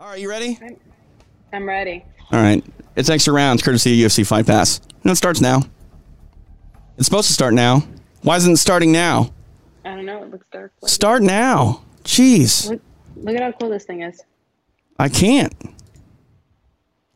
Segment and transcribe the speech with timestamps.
[0.00, 0.58] All right, you ready?
[1.52, 2.04] I'm ready.
[2.32, 2.64] All right.
[2.96, 4.80] It's extra rounds, courtesy of UFC Fight Pass.
[5.04, 5.62] No, it starts now.
[6.96, 7.84] It's supposed to start now.
[8.22, 9.32] Why isn't it starting now?
[9.84, 10.24] I don't know.
[10.24, 10.72] It looks dark.
[10.84, 11.82] Start now.
[12.02, 12.70] Jeez.
[12.70, 12.80] Look,
[13.16, 14.20] look at how cool this thing is.
[14.98, 15.54] I can't.
[15.62, 15.66] I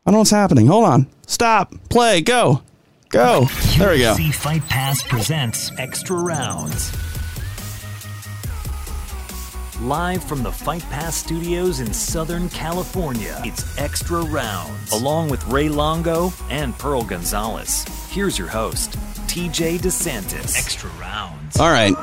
[0.05, 0.67] don't know what's happening.
[0.67, 1.07] Hold on.
[1.27, 1.73] Stop.
[1.89, 2.21] Play.
[2.21, 2.61] Go.
[3.09, 3.45] Go.
[3.77, 4.15] There we go.
[4.15, 6.91] UFC Fight Pass presents Extra Rounds.
[9.81, 15.69] Live from the Fight Pass studios in Southern California, it's Extra Rounds, along with Ray
[15.69, 17.85] Longo and Pearl Gonzalez.
[18.09, 18.91] Here's your host,
[19.27, 20.57] TJ DeSantis.
[20.57, 21.57] Extra Rounds.
[21.61, 21.93] All right.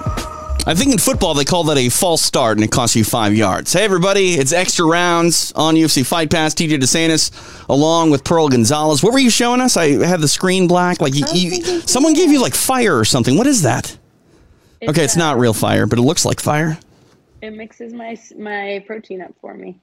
[0.66, 3.34] I think in football they call that a false start and it costs you five
[3.34, 3.74] yards.
[3.74, 6.54] Hey everybody, it's extra rounds on UFC Fight Pass.
[6.54, 9.02] TJ DeSantis along with Pearl Gonzalez.
[9.02, 9.76] What were you showing us?
[9.76, 11.02] I had the screen black.
[11.02, 13.36] Like you, you, someone gave you like fire or something.
[13.36, 13.98] What is that?
[14.82, 16.78] okay, it's not real fire, but it looks like fire.
[17.42, 19.78] It mixes my my protein up for me.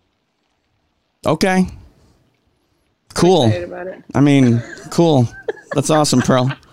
[1.26, 1.68] Okay.
[3.14, 3.46] Cool.
[3.46, 4.04] Excited about it.
[4.16, 5.28] I mean, cool.
[5.74, 6.52] That's awesome, Pearl.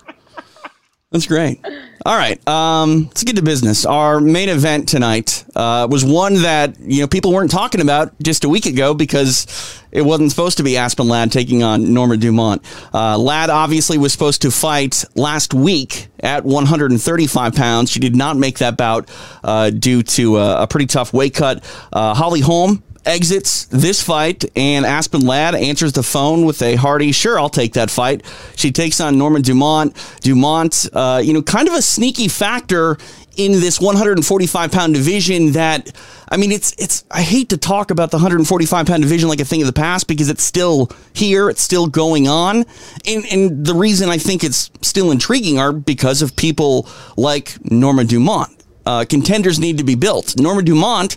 [1.13, 1.59] That's great.
[2.07, 3.85] All right, um, let's get to business.
[3.85, 8.45] Our main event tonight uh, was one that you know people weren't talking about just
[8.45, 12.63] a week ago because it wasn't supposed to be Aspen Ladd taking on Norma Dumont.
[12.95, 17.91] Uh, Ladd obviously was supposed to fight last week at 135 pounds.
[17.91, 19.11] She did not make that bout
[19.43, 21.65] uh, due to a, a pretty tough weight cut.
[21.93, 27.13] Uh, Holly Holm exits this fight, and Aspen Ladd answers the phone with a hearty,
[27.13, 28.25] sure, I'll take that fight.
[28.57, 29.97] She takes on Norma Dumont.
[30.21, 32.97] Dumont, uh, you know, kind of a sneaky factor
[33.37, 35.93] in this 145 pound division that
[36.29, 39.45] I mean it's it's I hate to talk about the 145 pound division like a
[39.45, 42.65] thing of the past because it's still here it's still going on
[43.07, 48.05] and and the reason I think it's still intriguing are because of people like Norma
[48.05, 48.51] Dumont
[48.85, 51.17] uh, contenders need to be built Norma Dumont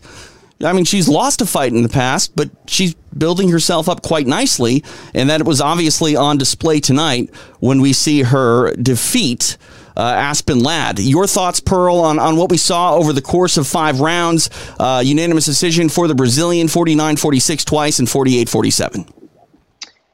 [0.64, 4.28] I mean, she's lost a fight in the past, but she's building herself up quite
[4.28, 4.84] nicely.
[5.14, 9.58] And that was obviously on display tonight when we see her defeat
[9.96, 11.00] uh, Aspen Ladd.
[11.00, 14.50] Your thoughts, Pearl, on, on what we saw over the course of five rounds?
[14.80, 19.06] Uh, unanimous decision for the Brazilian 49 46 twice and 48 47.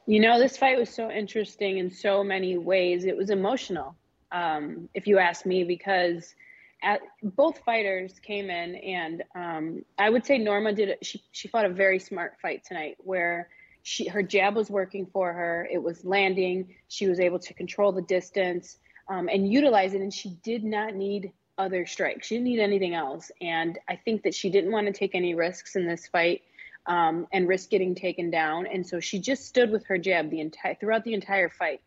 [0.05, 3.05] You know, this fight was so interesting in so many ways.
[3.05, 3.95] It was emotional,
[4.31, 6.33] um, if you ask me, because
[6.81, 10.97] at, both fighters came in, and um, I would say Norma did.
[11.01, 13.49] She she fought a very smart fight tonight, where
[13.83, 15.67] she her jab was working for her.
[15.71, 16.75] It was landing.
[16.87, 18.77] She was able to control the distance
[19.09, 22.27] um, and utilize it, and she did not need other strikes.
[22.27, 25.35] She didn't need anything else, and I think that she didn't want to take any
[25.35, 26.41] risks in this fight.
[26.85, 30.39] Um, and risk getting taken down, and so she just stood with her jab the
[30.39, 31.81] entire throughout the entire fight.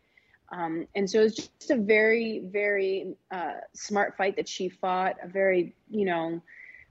[0.53, 5.15] Um, and so it's just a very, very uh, smart fight that she fought.
[5.23, 6.41] A very, you know,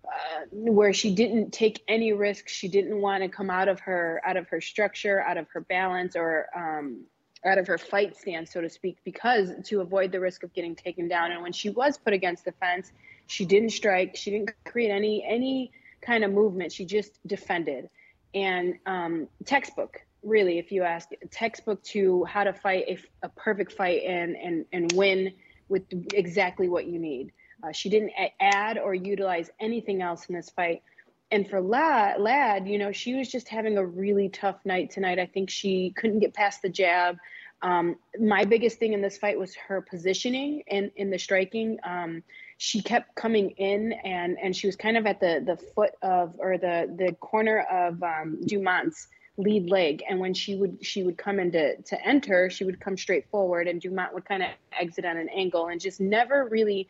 [0.04, 2.52] uh, where she didn't take any risks.
[2.52, 5.60] She didn't want to come out of her out of her structure, out of her
[5.60, 7.04] balance, or um,
[7.44, 10.74] out of her fight stance, so to speak, because to avoid the risk of getting
[10.74, 11.30] taken down.
[11.30, 12.90] And when she was put against the fence,
[13.28, 14.16] she didn't strike.
[14.16, 16.72] She didn't create any any kind of movement.
[16.72, 17.88] She just defended.
[18.34, 23.28] And um, textbook really, if you ask, a textbook to how to fight a, a
[23.30, 25.32] perfect fight and, and, and win
[25.68, 25.84] with
[26.14, 27.32] exactly what you need.
[27.62, 30.82] Uh, she didn't add or utilize anything else in this fight.
[31.30, 35.18] And for Ladd, Ladd, you know, she was just having a really tough night tonight.
[35.18, 37.16] I think she couldn't get past the jab.
[37.62, 41.78] Um, my biggest thing in this fight was her positioning and in the striking.
[41.84, 42.22] Um,
[42.58, 46.34] she kept coming in and and she was kind of at the the foot of
[46.38, 50.02] or the the corner of um, Dumont's lead leg.
[50.08, 53.28] And when she would she would come in to, to enter she would come straight
[53.30, 56.88] forward and dumont would kind of exit on an angle and just never really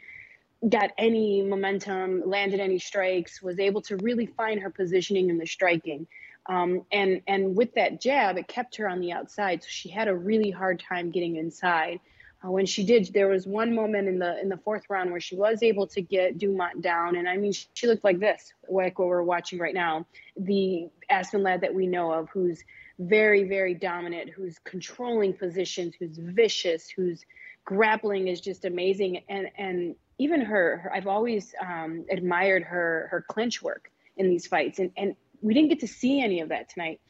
[0.68, 5.46] got any momentum landed any strikes was able to really find her positioning in the
[5.46, 6.06] striking.
[6.46, 9.62] Um, and and with that jab it kept her on the outside.
[9.62, 12.00] So she had a really hard time getting inside
[12.44, 15.20] uh, when she did there was one moment in the in the fourth round where
[15.20, 17.16] she was able to get dumont down.
[17.16, 20.06] And i mean she, she looked like this like what we're watching right now.
[20.36, 22.62] The aspen ladd that we know of who's
[22.98, 27.24] very very dominant who's controlling positions who's vicious who's
[27.64, 29.22] grappling is just amazing.
[29.28, 34.46] And and even her, her i've always um, admired her her clinch work in these
[34.46, 34.78] fights.
[34.78, 37.00] And and we didn't get to see any of that tonight.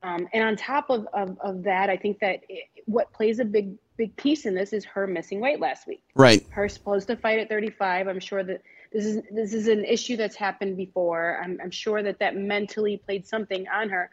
[0.00, 3.44] Um, and on top of, of, of that, I think that it, what plays a
[3.44, 6.02] big big piece in this is her missing weight last week.
[6.14, 6.46] Right.
[6.50, 8.06] Her supposed to fight at 35.
[8.06, 8.62] I'm sure that
[8.92, 11.38] this is this is an issue that's happened before.
[11.42, 14.08] I'm, I'm sure that that mentally played something on her.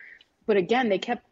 [0.48, 1.26] But again, they kept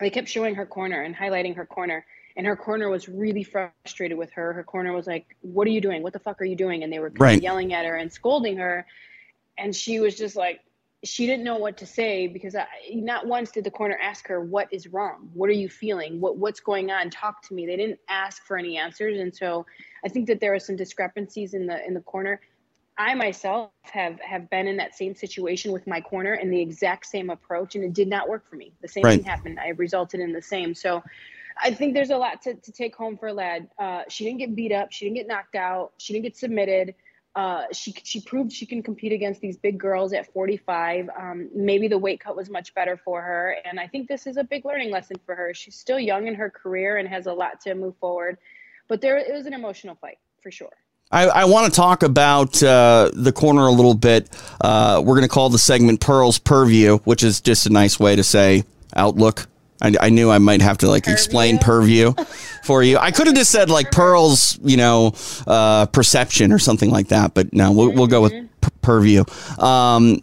[0.00, 2.04] they kept showing her corner and highlighting her corner.
[2.36, 4.52] And her corner was really frustrated with her.
[4.52, 6.02] Her corner was like, "What are you doing?
[6.02, 7.40] What the fuck are you doing?" And they were right.
[7.40, 8.86] yelling at her and scolding her.
[9.56, 10.60] And she was just like,
[11.04, 14.40] she didn't know what to say because I, not once did the corner ask her
[14.40, 15.30] what is wrong?
[15.34, 16.20] What are you feeling?
[16.20, 17.10] What what's going on?
[17.10, 17.66] Talk to me.
[17.66, 19.20] They didn't ask for any answers.
[19.20, 19.66] And so
[20.04, 22.40] i think that there are some discrepancies in the in the corner
[22.98, 27.06] i myself have have been in that same situation with my corner and the exact
[27.06, 28.72] same approach and it did not work for me.
[28.82, 29.16] The same right.
[29.16, 29.58] thing happened.
[29.58, 30.74] I resulted in the same.
[30.74, 31.02] So
[31.60, 33.68] I think there's a lot to, to take home for Ladd.
[33.78, 34.92] Uh, she didn't get beat up.
[34.92, 35.92] She didn't get knocked out.
[35.98, 36.94] She didn't get submitted
[37.36, 41.10] uh, she she proved she can compete against these big girls at 45.
[41.18, 44.36] Um, maybe the weight cut was much better for her, and I think this is
[44.36, 45.52] a big learning lesson for her.
[45.52, 48.38] She's still young in her career and has a lot to move forward,
[48.88, 50.70] but there it was an emotional fight for sure.
[51.10, 54.30] I, I want to talk about uh, the corner a little bit.
[54.60, 58.16] Uh, we're going to call the segment Pearl's Purview, which is just a nice way
[58.16, 58.64] to say
[58.96, 59.46] outlook
[59.84, 61.14] I, I knew I might have to like purview.
[61.14, 62.12] explain purview
[62.62, 62.96] for you.
[62.98, 65.14] I could have just said like Pearl's, you know,
[65.46, 68.32] uh, perception or something like that, but no, we'll, we'll go with
[68.80, 69.24] purview.
[69.58, 70.22] Um,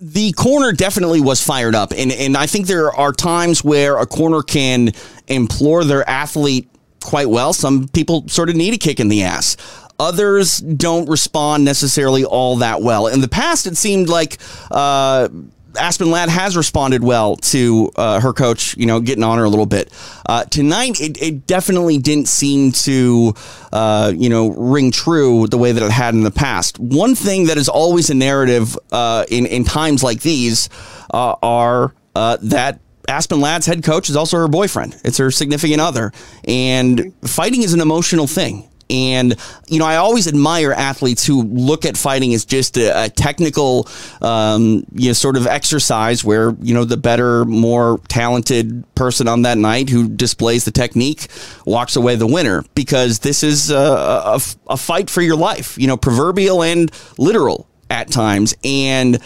[0.00, 4.06] the corner definitely was fired up, and and I think there are times where a
[4.06, 4.92] corner can
[5.28, 6.68] implore their athlete
[7.02, 7.54] quite well.
[7.54, 9.56] Some people sort of need a kick in the ass.
[9.98, 13.06] Others don't respond necessarily all that well.
[13.06, 14.38] In the past, it seemed like
[14.70, 15.28] uh,
[15.76, 19.48] Aspen Ladd has responded well to uh, her coach, you know, getting on her a
[19.48, 19.92] little bit.
[20.26, 23.34] Uh, tonight, it, it, definitely didn't seem to,
[23.72, 26.78] uh, you know, ring true the way that it had in the past.
[26.78, 30.68] One thing that is always a narrative uh, in, in times like these
[31.12, 34.98] uh, are uh, that Aspen Ladd's head coach is also her boyfriend.
[35.04, 36.12] It's her significant other.
[36.44, 38.68] And fighting is an emotional thing.
[38.90, 39.36] And,
[39.68, 43.88] you know, I always admire athletes who look at fighting as just a, a technical,
[44.20, 49.42] um, you know, sort of exercise where, you know, the better, more talented person on
[49.42, 51.28] that night who displays the technique
[51.64, 55.86] walks away the winner because this is a, a, a fight for your life, you
[55.86, 58.54] know, proverbial and literal at times.
[58.64, 59.18] And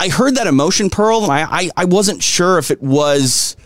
[0.00, 3.56] I heard that emotion, Pearl, and I, I, I wasn't sure if it was,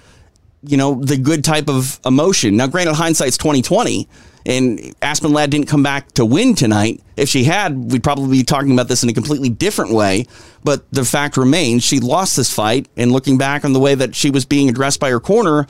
[0.63, 2.57] you know, the good type of emotion.
[2.57, 4.09] Now, granted, hindsight's 2020
[4.45, 7.01] and Aspen Ladd didn't come back to win tonight.
[7.17, 10.27] If she had, we'd probably be talking about this in a completely different way.
[10.65, 12.89] But the fact remains, she lost this fight.
[12.97, 15.67] And looking back on the way that she was being addressed by her corner,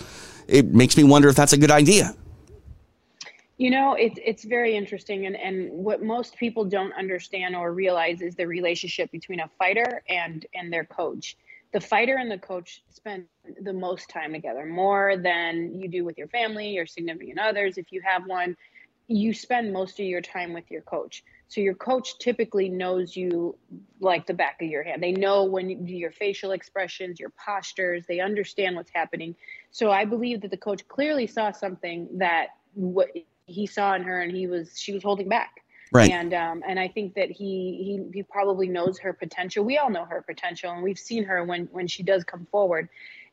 [0.48, 2.14] it makes me wonder if that's a good idea.
[3.58, 8.20] You know, it's it's very interesting, and and what most people don't understand or realize
[8.20, 11.36] is the relationship between a fighter and and their coach
[11.72, 13.24] the fighter and the coach spend
[13.60, 17.78] the most time together, more than you do with your family, your significant others.
[17.78, 18.56] If you have one,
[19.08, 21.24] you spend most of your time with your coach.
[21.48, 23.56] So your coach typically knows you
[24.00, 25.02] like the back of your hand.
[25.02, 29.34] They know when you do your facial expressions, your postures, they understand what's happening.
[29.70, 33.08] So I believe that the coach clearly saw something that what
[33.46, 35.61] he saw in her and he was she was holding back
[35.92, 36.10] Right.
[36.10, 39.62] And um, and I think that he, he he probably knows her potential.
[39.62, 42.88] We all know her potential, and we've seen her when when she does come forward.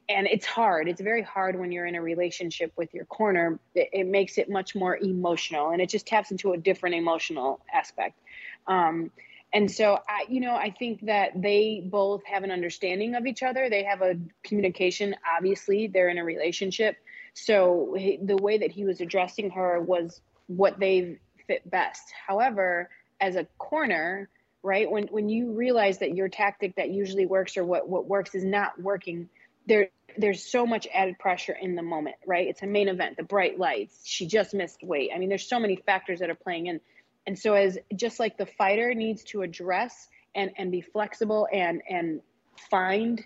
[0.10, 0.88] And it's hard.
[0.90, 3.60] It's very hard when you're in a relationship with your corner.
[3.76, 7.62] It, it makes it much more emotional, and it just taps into a different emotional
[7.74, 8.20] aspect.
[8.68, 9.12] Um,
[9.54, 13.42] and so I, you know, I think that they both have an understanding of each
[13.42, 13.70] other.
[13.70, 15.16] They have a communication.
[15.38, 16.98] Obviously, they're in a relationship.
[17.36, 22.14] So the way that he was addressing her was what they've fit best.
[22.28, 24.30] However, as a corner,
[24.62, 28.36] right, when when you realize that your tactic that usually works or what what works
[28.36, 29.28] is not working,
[29.66, 32.48] there there's so much added pressure in the moment, right?
[32.48, 35.12] It's a main event, the bright lights, she just missed weight.
[35.14, 36.82] I mean, there's so many factors that are playing in.
[37.26, 41.82] And so as just like the fighter needs to address and and be flexible and
[41.90, 42.22] and
[42.70, 43.24] find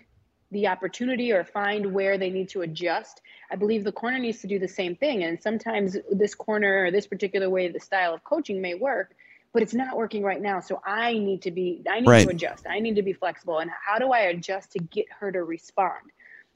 [0.50, 3.20] the opportunity or find where they need to adjust.
[3.50, 5.24] I believe the corner needs to do the same thing.
[5.24, 9.14] And sometimes this corner or this particular way, the style of coaching may work,
[9.52, 10.60] but it's not working right now.
[10.60, 12.26] So I need to be, I need right.
[12.26, 12.66] to adjust.
[12.68, 13.58] I need to be flexible.
[13.58, 16.10] And how do I adjust to get her to respond?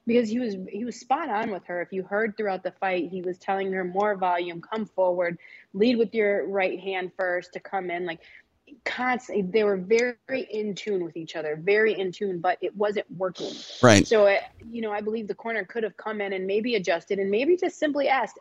[0.07, 1.81] Because he was he was spot on with her.
[1.81, 5.37] If you heard throughout the fight, he was telling her more volume, come forward,
[5.73, 8.07] lead with your right hand first to come in.
[8.07, 8.21] Like
[8.85, 13.05] constantly they were very in tune with each other very in tune but it wasn't
[13.17, 13.53] working.
[13.81, 14.05] Right.
[14.07, 17.19] So it, you know i believe the corner could have come in and maybe adjusted
[17.19, 18.39] and maybe just simply asked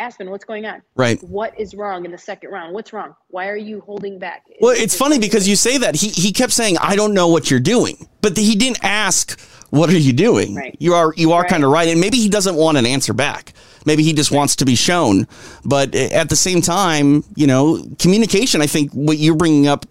[0.00, 0.82] aspen what's going on?
[0.96, 1.22] Right.
[1.22, 2.72] What is wrong in the second round?
[2.72, 3.14] What's wrong?
[3.28, 4.44] Why are you holding back?
[4.60, 5.94] Well it's, it's funny because you say that.
[5.94, 9.38] He, he kept saying i don't know what you're doing but he didn't ask
[9.70, 10.54] what are you doing?
[10.54, 10.76] Right.
[10.78, 11.50] You are you are right.
[11.50, 13.52] kind of right, and maybe he doesn't want an answer back.
[13.86, 15.26] Maybe he just wants to be shown.
[15.64, 18.60] But eh, at the same time, you know, communication.
[18.60, 19.86] I think what you're bringing up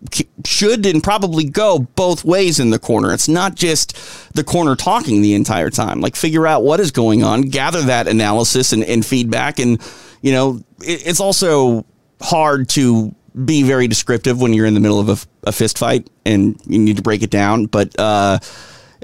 [0.46, 3.14] should and probably go both ways in the corner.
[3.14, 3.96] It's not just
[4.36, 6.02] the corner talking the entire time.
[6.02, 9.82] Like figure out what is going on, gather that analysis and, and feedback, and
[10.22, 11.86] you know, it, it's also
[12.22, 13.16] hard to
[13.46, 16.80] be very descriptive when you're in the middle of a, a fist fight and you
[16.80, 17.66] need to break it down.
[17.66, 18.40] But uh,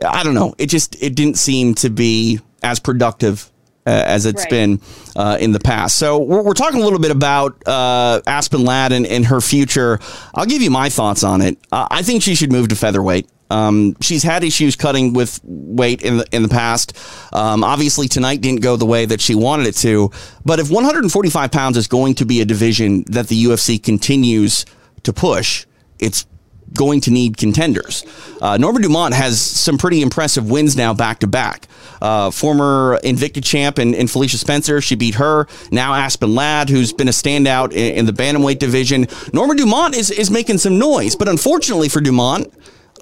[0.06, 0.56] I don't know.
[0.58, 3.50] It just it didn't seem to be as productive
[3.88, 4.50] uh, as it's right.
[4.50, 4.82] been
[5.16, 5.98] uh, in the past.
[5.98, 10.00] So we're, we're, talking a little bit about uh, Aspen Ladd and, and, her future.
[10.34, 11.60] I'll give you my thoughts on it.
[11.72, 13.30] I think she should move to featherweight.
[13.50, 16.98] Um, she's had issues cutting with weight in the in the past.
[17.34, 20.12] Um, obviously, tonight didn't go the way that she wanted it to.
[20.44, 24.66] But if 145 pounds is going to be a division that the UFC continues
[25.04, 25.66] to push,
[26.00, 26.26] it's
[26.74, 28.04] going to need contenders.
[28.42, 31.68] Uh, Norma Dumont has some pretty impressive wins now back to back.
[32.02, 35.48] Uh, former Invicta champ and, and, Felicia Spencer, she beat her.
[35.72, 39.08] Now Aspen Ladd, who's been a standout in, in the bantamweight division.
[39.32, 42.54] Norma Dumont is, is making some noise, but unfortunately for Dumont,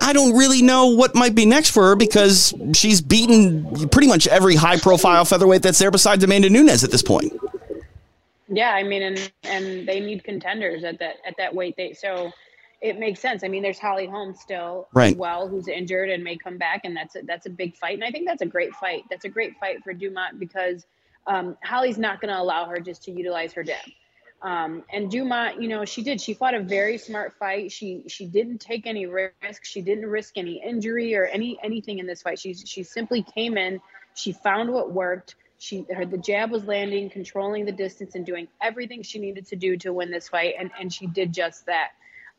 [0.04, 4.28] I don't really know what might be next for her because she's beaten pretty much
[4.28, 7.34] every high profile featherweight that's there besides Amanda Nunes at this point.
[8.50, 11.76] Yeah, I mean, and and they need contenders at that at that weight.
[11.78, 12.32] They so
[12.82, 13.44] it makes sense.
[13.44, 15.16] I mean, there's Holly Holm still right.
[15.16, 17.94] well, who's injured and may come back, and that's a, that's a big fight.
[17.94, 19.04] And I think that's a great fight.
[19.10, 20.86] That's a great fight for Dumont because
[21.26, 23.90] um, Holly's not going to allow her just to utilize her depth.
[24.44, 26.20] Um, and Dumont, you know, she did.
[26.20, 27.72] She fought a very smart fight.
[27.72, 29.64] She she didn't take any risk.
[29.64, 32.40] She didn't risk any injury or any anything in this fight.
[32.40, 33.80] She she simply came in.
[34.16, 35.36] She found what worked.
[35.60, 39.56] She her the jab was landing, controlling the distance, and doing everything she needed to
[39.56, 40.56] do to win this fight.
[40.60, 41.92] And and she did just that.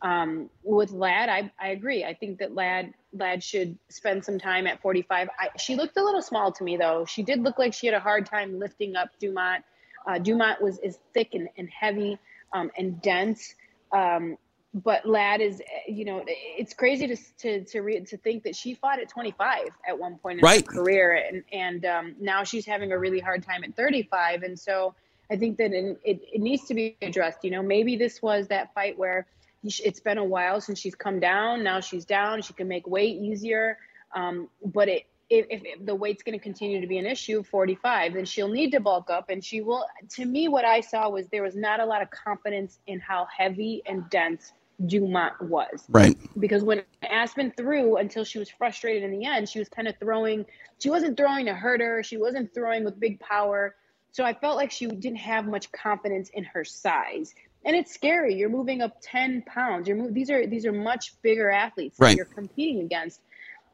[0.03, 2.05] Um, with Ladd, I, I agree.
[2.05, 5.31] I think that Ladd Ladd should spend some time at 45.
[5.39, 7.07] I, she looked a little small to me though.
[7.07, 9.65] She did look like she had a hard time lifting up Dumont.
[10.07, 12.19] Uh, Dumont was is thick and, and heavy
[12.53, 13.55] um, and dense.
[13.93, 14.37] Um,
[14.75, 18.75] but Ladd is, you know, it's crazy to to to, re- to think that she
[18.75, 20.67] fought at 25 at one point in right.
[20.67, 24.43] her career, and and um, now she's having a really hard time at 35.
[24.43, 24.95] And so
[25.31, 27.45] I think that in, it it needs to be addressed.
[27.45, 29.27] You know, maybe this was that fight where
[29.63, 31.63] it's been a while since she's come down.
[31.63, 32.43] Now she's down.
[32.43, 33.79] She can make weight easier.
[34.15, 35.05] Um, but it
[35.39, 38.73] if, if, the weight's going to continue to be an issue 45 then she'll need
[38.73, 39.31] to bulk up.
[39.31, 42.11] And she will to me what i saw was there was not a lot of
[42.11, 44.53] confidence in how heavy and dense
[44.87, 45.85] dumont was.
[45.89, 46.17] Right.
[46.39, 49.95] Because when aspen threw until she was frustrated in the end she was kind of
[49.99, 50.45] throwing
[50.79, 53.77] she wasn't throwing to hurt her she wasn't throwing with big power.
[54.13, 57.35] So i felt like she didn't have much confidence in her size.
[57.67, 61.21] And it's scary you're moving up 10 pounds you're move, these are these are much
[61.23, 62.11] bigger athletes right.
[62.11, 63.21] that you're competing against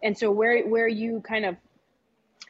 [0.02, 1.57] and so where where you kind of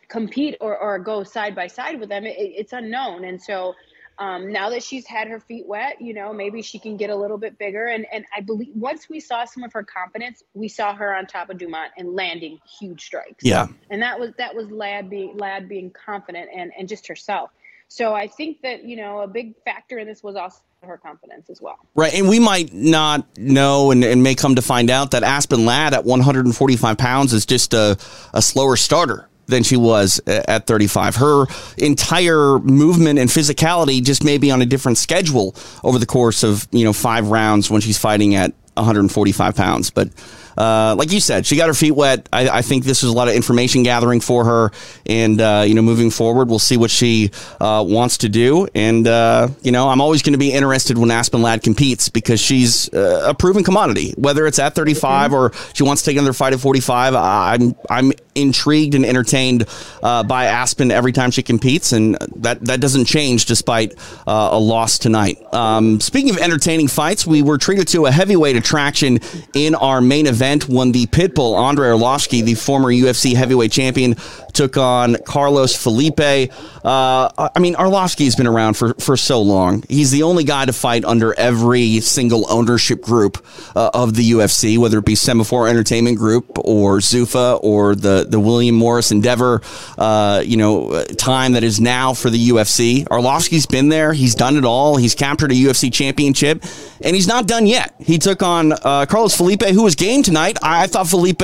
[0.09, 3.25] compete or, or go side by side with them it, it's unknown.
[3.25, 3.75] And so
[4.19, 7.17] um, now that she's had her feet wet you know maybe she can get a
[7.17, 7.87] little bit bigger.
[7.87, 11.27] And and i believe once we saw some of her confidence we saw her on
[11.27, 13.45] top of dumont and landing huge strikes.
[13.45, 13.69] Yeah.
[13.91, 17.51] And that was that was Ladd being Ladd being confident and and just herself.
[17.89, 21.51] So i think that you know a big factor in this was also her confidence
[21.51, 21.79] as well.
[21.95, 22.15] Right.
[22.15, 25.95] And we might not know and, and may come to find out that Aspen Ladd
[25.95, 27.99] at 145 pounds is just a,
[28.33, 31.17] a slower starter than she was at 35.
[31.17, 31.47] Her
[31.77, 36.67] entire movement and physicality just may be on a different schedule over the course of,
[36.71, 39.91] you know, five rounds when she's fighting at 145 pounds.
[39.91, 40.09] But
[40.57, 42.29] uh, like you said, she got her feet wet.
[42.33, 44.73] I, I, think this is a lot of information gathering for her,
[45.07, 47.31] and uh, you know, moving forward, we'll see what she
[47.61, 48.69] uh, wants to do.
[48.75, 52.41] And uh, you know, I'm always going to be interested when Aspen Ladd competes because
[52.41, 54.13] she's uh, a proven commodity.
[54.17, 58.13] Whether it's at 35 or she wants to take another fight at 45, I'm I'm
[58.35, 59.67] intrigued and entertained
[60.03, 63.95] uh, by Aspen every time she competes, and that that doesn't change despite
[64.27, 65.39] a loss tonight.
[65.55, 69.21] Um, speaking of entertaining fights, we were treated to a heavyweight attraction
[69.55, 74.17] in our main event event when the Pitbull, Andrei Arlovski, the former UFC heavyweight champion,
[74.55, 76.51] took on Carlos Felipe.
[76.83, 79.85] Uh, I mean, Arlovski's been around for, for so long.
[79.89, 83.45] He's the only guy to fight under every single ownership group
[83.77, 88.41] uh, of the UFC, whether it be Semaphore Entertainment Group or Zuffa or the, the
[88.41, 89.61] William Morris Endeavor,
[89.99, 93.05] uh, you know, time that is now for the UFC.
[93.05, 94.15] Arlovski's been there.
[94.15, 94.97] He's done it all.
[94.97, 96.65] He's captured a UFC championship,
[97.03, 97.95] and he's not done yet.
[97.99, 100.57] He took on uh, Carlos Felipe, who was game tonight.
[100.63, 101.43] I, thought Felipe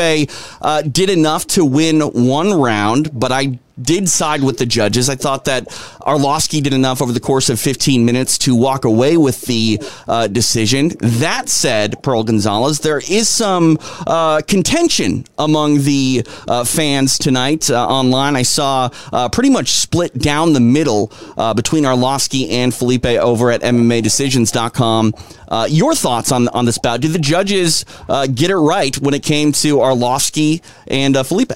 [0.62, 5.09] uh, did enough to win one round, but I did side with the judges.
[5.09, 5.68] I thought that
[6.00, 10.26] Arlovski did enough over the course of 15 minutes to walk away with the uh,
[10.28, 10.92] decision.
[11.00, 17.87] That said, Pearl Gonzalez, there is some uh, contention among the uh, fans tonight uh,
[17.87, 18.37] online.
[18.37, 23.50] I saw uh, pretty much split down the middle uh, between Arlovski and Felipe over
[23.50, 25.12] at MMADecisions.com.
[25.68, 27.00] your thoughts on on this bout?
[27.00, 27.85] Did the judges
[28.35, 31.52] get it right when it came to Arlovski and Felipe?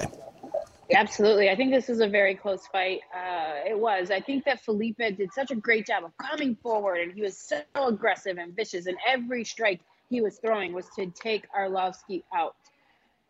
[0.93, 1.49] Absolutely.
[1.49, 3.01] I think this is a very close fight.
[3.15, 4.11] Uh, it was.
[4.11, 7.37] I think that Felipe did such a great job of coming forward, and he was
[7.37, 8.87] so aggressive and vicious.
[8.87, 12.55] And every strike he was throwing was to take Arlovski out.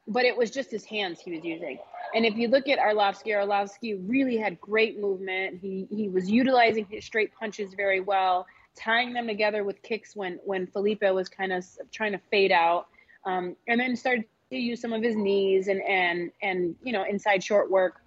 [0.08, 1.78] But it was just his hands he was using.
[2.16, 5.60] And if you look at Arlovski, Arlovski really had great movement.
[5.62, 10.40] He he was utilizing his straight punches very well, tying them together with kicks when
[10.44, 12.88] when Felipe was kind of trying to fade out,
[13.26, 17.04] um, and then started to use some of his knees and and and you know
[17.04, 18.02] inside short work.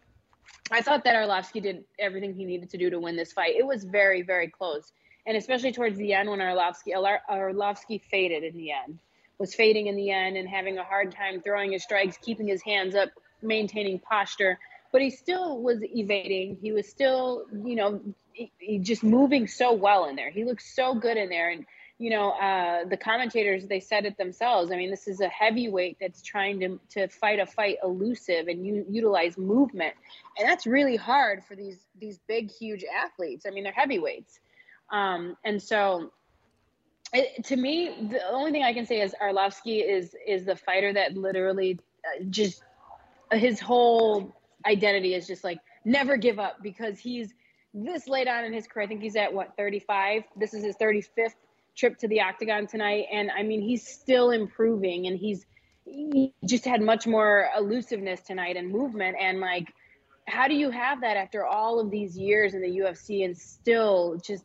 [0.70, 3.56] I thought that Arlovski did everything he needed to do to win this fight.
[3.56, 4.92] It was very very close,
[5.26, 8.98] and especially towards the end when Arlovski Arlovski faded in the end,
[9.38, 12.62] was fading in the end and having a hard time throwing his strikes, keeping his
[12.62, 13.10] hands up,
[13.42, 14.58] maintaining posture.
[14.92, 16.58] But he still was evading.
[16.62, 18.00] He was still, you know,
[18.32, 20.30] he, he just moving so well in there.
[20.30, 21.66] He looked so good in there, and
[21.98, 24.72] you know, uh, the commentators they said it themselves.
[24.72, 28.66] I mean, this is a heavyweight that's trying to to fight a fight elusive and
[28.66, 29.94] u- utilize movement,
[30.38, 33.46] and that's really hard for these these big, huge athletes.
[33.46, 34.40] I mean, they're heavyweights,
[34.90, 36.10] um, and so.
[37.12, 40.92] It, to me, the only thing I can say is Arlovski is is the fighter
[40.94, 42.64] that literally uh, just
[43.30, 44.34] his whole
[44.66, 47.32] identity is just like never give up because he's
[47.72, 48.84] this late on in his career.
[48.84, 50.22] I think he's at what 35.
[50.36, 51.34] This is his 35th
[51.76, 55.46] trip to the octagon tonight and i mean he's still improving and he's
[55.84, 59.72] he just had much more elusiveness tonight and movement and like
[60.26, 64.18] how do you have that after all of these years in the UFC and still
[64.24, 64.44] just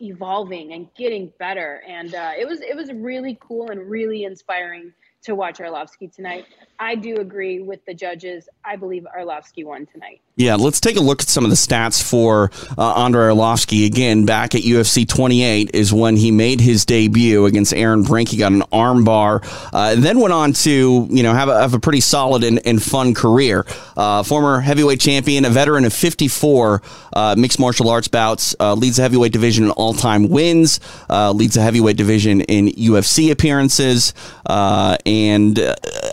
[0.00, 4.92] evolving and getting better and uh, it was it was really cool and really inspiring
[5.22, 6.46] to watch Arlovski tonight.
[6.78, 8.48] I do agree with the judges.
[8.64, 10.20] I believe Arlovski won tonight.
[10.38, 13.86] Yeah, let's take a look at some of the stats for uh, Andrei Arlovski.
[13.86, 18.28] Again, back at UFC 28 is when he made his debut against Aaron Brink.
[18.28, 19.42] He got an armbar,
[19.72, 22.60] uh, and then went on to you know have a, have a pretty solid and,
[22.66, 23.64] and fun career.
[23.96, 26.82] Uh, former heavyweight champion, a veteran of 54
[27.14, 31.32] uh, mixed martial arts bouts, uh, leads the heavyweight division in all time wins, uh,
[31.32, 34.12] leads the heavyweight division in UFC appearances,
[34.46, 35.58] and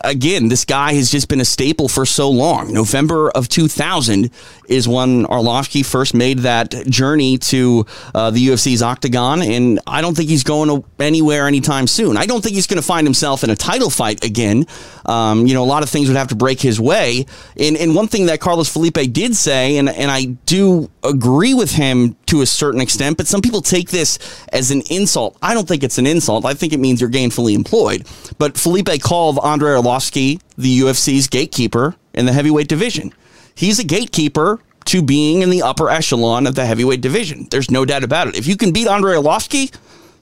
[0.06, 2.72] again, this guy has just been a staple for so long.
[2.72, 4.30] November of 2000
[4.70, 10.16] is when Arlovski first made that journey to uh, the UFC's octagon, and I don't
[10.16, 12.18] think he's going anywhere anytime soon.
[12.18, 14.68] I don't think he's going to find himself in a title fight again.
[15.08, 17.26] Um, you know, a lot of things would have to break his way.
[17.58, 21.72] And, and one thing that Carlos Felipe did say, and, and I do agree with
[21.72, 24.18] him to a certain extent, but some people take this
[24.52, 25.38] as an insult.
[25.44, 26.46] I don't think it's an insult.
[26.46, 28.08] I think it means you're gainfully employed.
[28.40, 33.14] But Felipe called Andrei Arlovski the UFC's gatekeeper in the heavyweight division.
[33.54, 37.48] He's a gatekeeper to being in the upper echelon of the heavyweight division.
[37.52, 38.36] There's no doubt about it.
[38.36, 39.72] If you can beat Andrei Arlovski,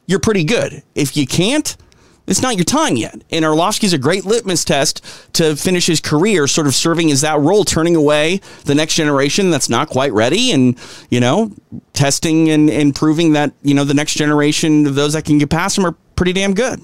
[0.06, 0.84] you're pretty good.
[0.95, 1.78] If you can't,
[2.32, 3.22] it's not your time yet.
[3.30, 7.39] And Arlovski's a great litmus test to finish his career, sort of serving as that
[7.39, 11.52] role, turning away the next generation that's not quite ready and, you know,
[11.94, 15.50] testing and, and proving that, you know, the next generation of those that can get
[15.50, 16.82] past him are pretty damn good.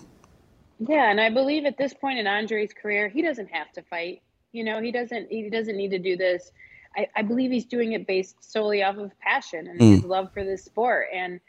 [0.80, 4.22] Yeah, and I believe at this point in Andre's career, he doesn't have to fight.
[4.52, 6.52] You know, he doesn't he doesn't need to do this.
[6.96, 9.96] I, I believe he's doing it based solely off of passion and mm.
[9.96, 11.08] his love for this sport.
[11.14, 11.40] And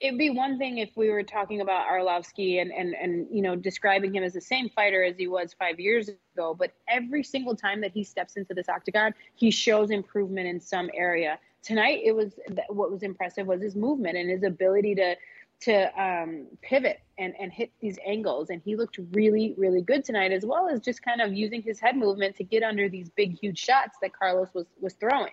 [0.00, 3.56] it'd be one thing if we were talking about Arlovski and, and and you know
[3.56, 6.54] describing him as the same fighter as he was five years ago.
[6.54, 10.90] But every single time that he steps into this octagon, he shows improvement in some
[10.94, 11.38] area.
[11.62, 15.16] Tonight, it was what was impressive was his movement and his ability to
[15.58, 18.50] to um, pivot and, and hit these angles.
[18.50, 21.80] And he looked really, really good tonight, as well as just kind of using his
[21.80, 25.32] head movement to get under these big, huge shots that Carlos was was throwing.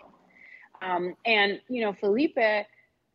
[0.81, 2.37] Um, and you know, Felipe,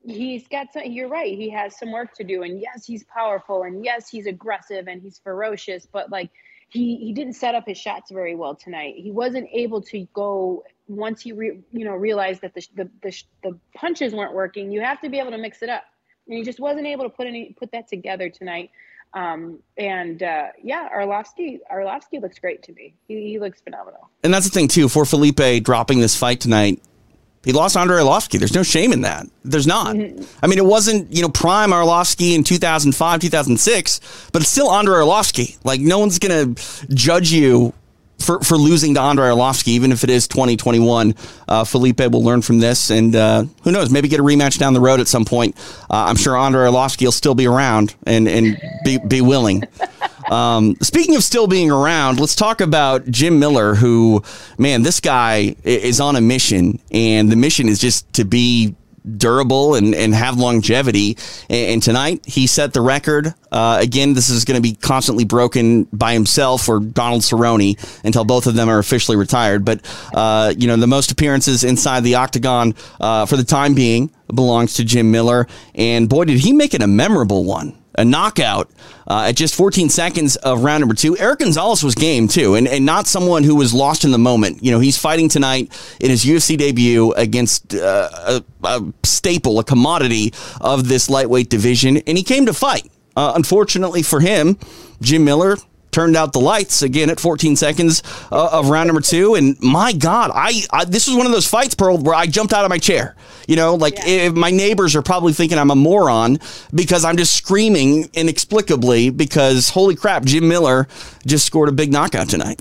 [0.04, 0.84] he's got some.
[0.86, 1.36] You're right.
[1.36, 2.42] He has some work to do.
[2.42, 3.62] And yes, he's powerful.
[3.62, 5.86] And yes, he's aggressive and he's ferocious.
[5.86, 6.30] But like,
[6.68, 8.94] he he didn't set up his shots very well tonight.
[8.96, 13.22] He wasn't able to go once he re, you know realized that the, the the
[13.42, 14.70] the punches weren't working.
[14.72, 15.84] You have to be able to mix it up
[16.28, 18.70] and he just wasn't able to put any put that together tonight.
[19.14, 22.94] Um, and uh, yeah, Arlovski Arlovski looks great to me.
[23.08, 24.10] He, he, looks phenomenal.
[24.22, 26.82] And that's the thing too for Felipe dropping this fight tonight.
[27.44, 28.38] He lost Andrei Arlovski.
[28.38, 29.26] There's no shame in that.
[29.44, 29.94] There's not.
[29.94, 30.24] Mm-hmm.
[30.42, 34.00] I mean, it wasn't you know prime Arlovski in 2005, 2006,
[34.32, 35.56] but it's still Andrei Arlovski.
[35.64, 36.54] Like no one's gonna
[36.92, 37.72] judge you
[38.18, 41.14] for, for losing to Andrei Arlovski, even if it is 2021.
[41.46, 44.74] Uh, Felipe will learn from this, and uh, who knows, maybe get a rematch down
[44.74, 45.56] the road at some point.
[45.90, 49.64] Uh, I'm sure Andrei Arlovski will still be around and, and be, be willing.
[50.30, 54.22] Um, speaking of still being around, let's talk about Jim Miller, who,
[54.58, 58.74] man, this guy is on a mission, and the mission is just to be
[59.16, 61.16] durable and, and have longevity.
[61.48, 63.32] And, and tonight, he set the record.
[63.50, 68.24] Uh, again, this is going to be constantly broken by himself or Donald Cerrone until
[68.24, 69.64] both of them are officially retired.
[69.64, 69.80] But,
[70.12, 74.74] uh, you know, the most appearances inside the octagon uh, for the time being belongs
[74.74, 75.46] to Jim Miller.
[75.74, 78.70] And boy, did he make it a memorable one a knockout
[79.08, 81.18] uh, at just 14 seconds of round number two.
[81.18, 84.62] Erick Gonzalez was game too, and, and not someone who was lost in the moment.
[84.62, 89.64] You know, he's fighting tonight in his UFC debut against uh, a, a, staple, a
[89.64, 92.90] commodity of this lightweight division, and he came to fight.
[93.16, 94.56] Uh, unfortunately for him,
[95.02, 95.56] Jim Miller
[95.90, 99.34] turned out the lights again at 14 seconds uh, of round number two.
[99.34, 102.52] And my God, I, I, this was one of those fights, Pearl, where I jumped
[102.52, 103.16] out of my chair.
[103.46, 104.28] You know, like yeah.
[104.28, 106.38] my neighbors are probably thinking I'm a moron
[106.74, 110.86] because I'm just screaming inexplicably because holy crap, Jim Miller
[111.26, 112.60] just scored a big knockout tonight.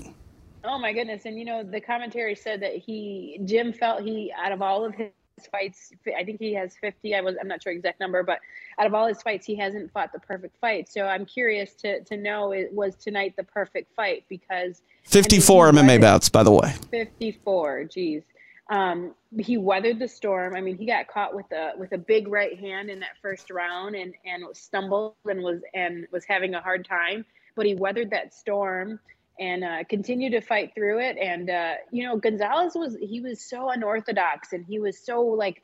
[0.64, 1.24] Oh my goodness!
[1.24, 4.94] And you know, the commentary said that he Jim felt he out of all of
[4.94, 5.10] his
[5.50, 5.92] fights.
[6.16, 7.14] I think he has 50.
[7.14, 8.38] I was I'm not sure exact number, but
[8.78, 10.88] out of all his fights, he hasn't fought the perfect fight.
[10.88, 16.00] So I'm curious to to know it was tonight the perfect fight because 54 MMA
[16.00, 16.74] bouts, by the way.
[16.90, 17.84] 54.
[17.84, 18.22] Geez.
[18.70, 20.54] Um, he weathered the storm.
[20.54, 23.50] I mean, he got caught with a with a big right hand in that first
[23.50, 27.24] round and and stumbled and was and was having a hard time,
[27.56, 29.00] but he weathered that storm
[29.40, 31.16] and uh, continue to fight through it.
[31.16, 35.62] And uh, you know, Gonzalez was he was so unorthodox, and he was so like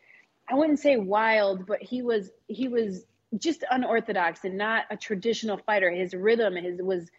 [0.49, 3.05] I wouldn't say wild, but he was he was
[3.39, 5.91] just unorthodox and not a traditional fighter.
[5.91, 7.11] His rhythm, his was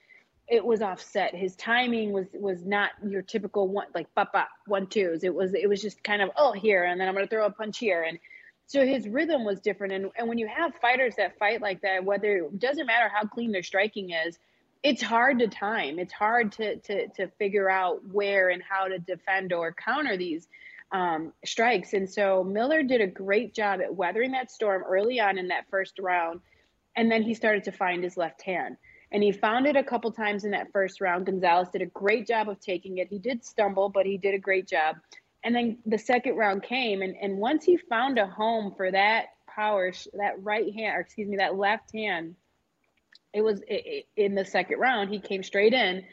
[0.47, 1.33] it was offset.
[1.33, 5.23] His timing was was not your typical one like papa one twos.
[5.23, 7.51] It was it was just kind of oh here and then I'm gonna throw a
[7.51, 8.19] punch here and
[8.67, 9.93] so his rhythm was different.
[9.93, 13.25] And and when you have fighters that fight like that, whether it doesn't matter how
[13.25, 14.37] clean their striking is,
[14.83, 15.97] it's hard to time.
[15.97, 20.47] It's hard to to to figure out where and how to defend or counter these
[20.95, 21.91] um, strikes.
[21.91, 25.65] And so Miller did a great job at weathering that storm early on in that
[25.69, 26.39] first round,
[26.95, 28.77] and then he started to find his left hand.
[29.11, 31.25] And he found it a couple times in that first round.
[31.25, 33.09] Gonzalez did a great job of taking it.
[33.09, 34.95] He did stumble, but he did a great job.
[35.43, 39.25] And then the second round came, and, and once he found a home for that
[39.53, 42.35] power, that right hand, or excuse me, that left hand,
[43.33, 43.61] it was
[44.15, 45.09] in the second round.
[45.09, 46.05] He came straight in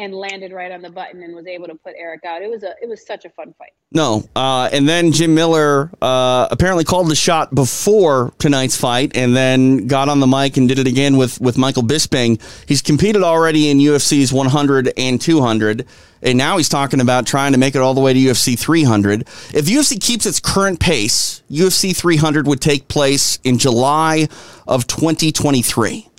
[0.00, 2.42] and landed right on the button and was able to put Erick out.
[2.42, 3.72] It was a it was such a fun fight.
[3.92, 9.36] No, uh, and then Jim Miller uh, apparently called the shot before tonight's fight, and
[9.36, 12.40] then got on the mic and did it again with with Michael Bisping.
[12.66, 15.86] He's competed already in UFC's 100 and 200.
[16.22, 19.22] And now he's talking about trying to make it all the way to UFC 300.
[19.54, 24.28] If UFC keeps its current pace, UFC 300 would take place in July
[24.68, 26.09] of 2023.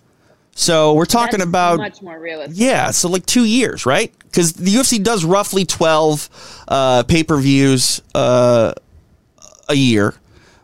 [0.54, 2.60] So we're talking That's about much more realistic.
[2.60, 4.12] Yeah, so like two years, right?
[4.20, 6.30] Because the UFC does roughly twelve
[6.68, 8.74] uh, pay per views uh,
[9.70, 10.14] a year,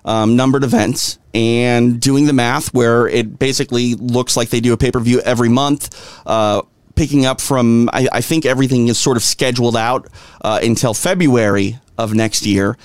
[0.05, 4.77] um, numbered events, and doing the math where it basically looks like they do a
[4.77, 6.21] pay per view every month.
[6.25, 6.61] Uh,
[6.95, 10.07] picking up from, I, I, think everything is sort of scheduled out
[10.41, 12.75] uh, until February of next year.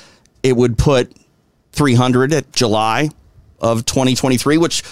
[0.42, 1.16] It would put
[1.72, 3.08] 300 at July
[3.58, 4.82] of 2023, which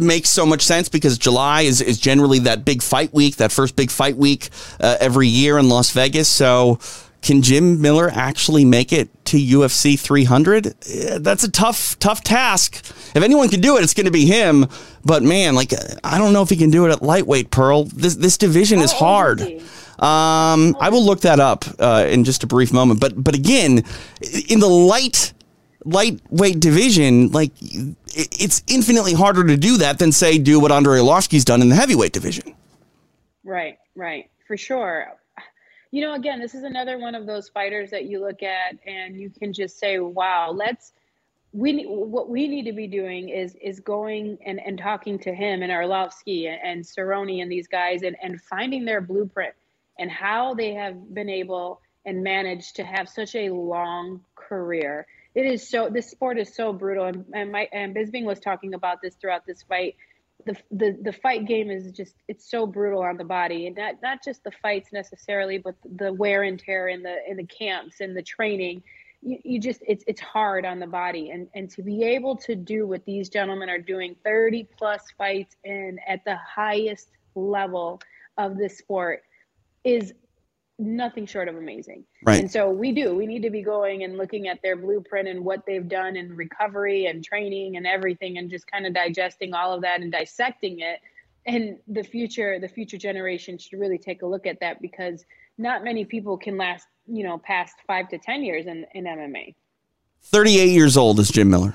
[0.00, 3.76] makes so much sense because July is, is generally that big fight week, that first
[3.76, 4.48] big fight week
[4.80, 6.28] uh, every year in Las Vegas.
[6.28, 6.78] So,
[7.20, 10.64] can Jim Miller actually make it to UFC 300?
[11.20, 12.76] That's a tough, tough task.
[13.14, 14.66] If anyone can do it, it's going to be him.
[15.04, 15.72] But man, like
[16.04, 17.50] I don't know if he can do it at lightweight.
[17.50, 19.40] Pearl, this this division is hard.
[19.40, 23.00] Um, I will look that up uh, in just a brief moment.
[23.00, 23.82] But but again,
[24.48, 25.32] in the light
[25.84, 27.50] lightweight division, like
[28.14, 31.74] it's infinitely harder to do that than say do what Andrei Arlovski's done in the
[31.74, 32.54] heavyweight division.
[33.44, 35.08] Right, right, for sure.
[35.90, 39.18] You know, again, this is another one of those fighters that you look at and
[39.18, 40.92] you can just say, "Wow, let's."
[41.54, 45.62] We what we need to be doing is is going and, and talking to him
[45.62, 49.54] and Arlovski and, and Cerrone and these guys and, and finding their blueprint
[49.98, 55.46] and how they have been able and managed to have such a long career it
[55.46, 57.06] is so this sport is so brutal.
[57.06, 59.96] And, and my and Bisping was talking about this throughout this fight.
[60.46, 63.66] The, the the fight game is just it's so brutal on the body.
[63.66, 67.36] And not not just the fights necessarily but the wear and tear in the in
[67.36, 68.82] the camps and the training.
[69.20, 71.30] You, you just it's it's hard on the body.
[71.30, 75.54] And and to be able to do what these gentlemen are doing 30 plus fights
[75.64, 78.00] in at the highest level
[78.36, 79.22] of this sport
[79.84, 80.14] is
[80.78, 82.04] nothing short of amazing.
[82.22, 82.40] Right.
[82.40, 83.14] And so we do.
[83.14, 86.34] We need to be going and looking at their blueprint and what they've done in
[86.36, 90.80] recovery and training and everything and just kind of digesting all of that and dissecting
[90.80, 91.00] it.
[91.46, 95.24] And the future the future generation should really take a look at that because
[95.56, 99.54] not many people can last, you know, past 5 to 10 years in in MMA.
[100.22, 101.74] 38 years old is Jim Miller.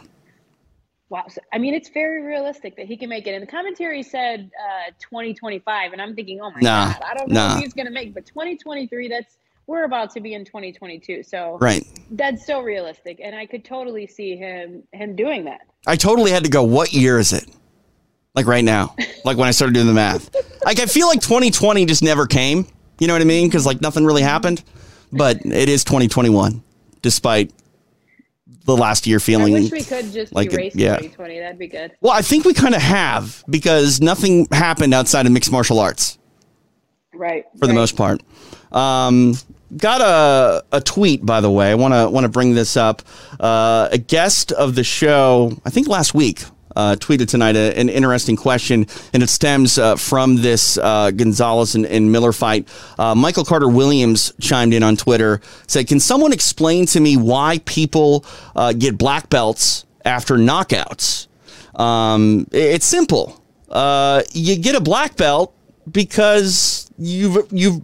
[1.13, 1.25] Wow.
[1.29, 3.35] So, I mean, it's very realistic that he can make it.
[3.35, 7.29] And the commentary said uh, 2025, and I'm thinking, oh my Nah, God, I don't
[7.29, 7.57] know nah.
[7.57, 11.21] if he's going to make, but 2023, that's we're about to be in 2022.
[11.21, 11.85] So Right.
[12.09, 15.61] that's so realistic, and I could totally see him him doing that.
[15.85, 17.45] I totally had to go, what year is it?
[18.33, 20.35] Like right now, like when I started doing the math.
[20.65, 22.65] Like I feel like 2020 just never came.
[22.97, 23.49] You know what I mean?
[23.49, 24.63] Because like nothing really happened.
[25.11, 26.63] But it is 2021,
[27.01, 27.51] despite
[28.65, 29.55] the last year feeling.
[29.55, 30.95] I wish we could just like it- erase yeah.
[30.97, 31.39] 2020.
[31.39, 31.91] That'd be good.
[32.01, 36.17] well, I think we kind of have because nothing happened outside of mixed martial arts
[37.13, 37.45] Right.
[37.59, 38.21] for the most part.
[38.71, 39.35] Um,
[39.77, 41.69] got a, a tweet, by the way.
[41.71, 43.01] I want to want to bring this up.
[43.39, 46.43] Uh, a guest of the show, I think last week,
[46.75, 51.75] uh, tweeted tonight a, an interesting question, and it stems uh, from this uh, Gonzalez
[51.75, 52.67] and, and Miller fight.
[52.97, 57.59] Uh, Michael Carter Williams chimed in on Twitter, said, "Can someone explain to me why
[57.65, 61.27] people uh, get black belts after knockouts?
[61.79, 63.41] Um, it's simple.
[63.69, 65.55] Uh, you get a black belt."
[65.91, 67.81] because you've you've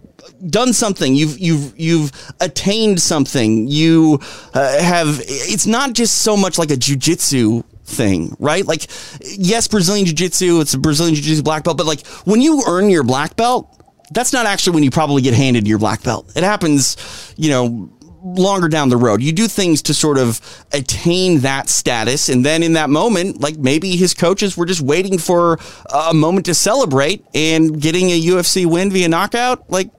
[0.48, 4.18] done something you've you've you've attained something you
[4.54, 8.86] uh, have it's not just so much like a jujitsu thing right like
[9.20, 13.02] yes brazilian jiu-jitsu it's a brazilian jiu-jitsu black belt but like when you earn your
[13.02, 13.76] black belt
[14.12, 17.90] that's not actually when you probably get handed your black belt it happens you know
[18.22, 19.22] longer down the road.
[19.22, 20.40] You do things to sort of
[20.72, 22.28] attain that status.
[22.28, 25.58] And then in that moment, like maybe his coaches were just waiting for
[25.92, 29.70] a moment to celebrate and getting a UFC win via knockout.
[29.70, 29.90] Like,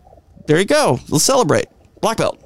[0.47, 0.99] there you go.
[1.09, 1.65] Let's celebrate.
[2.01, 2.37] Black belt.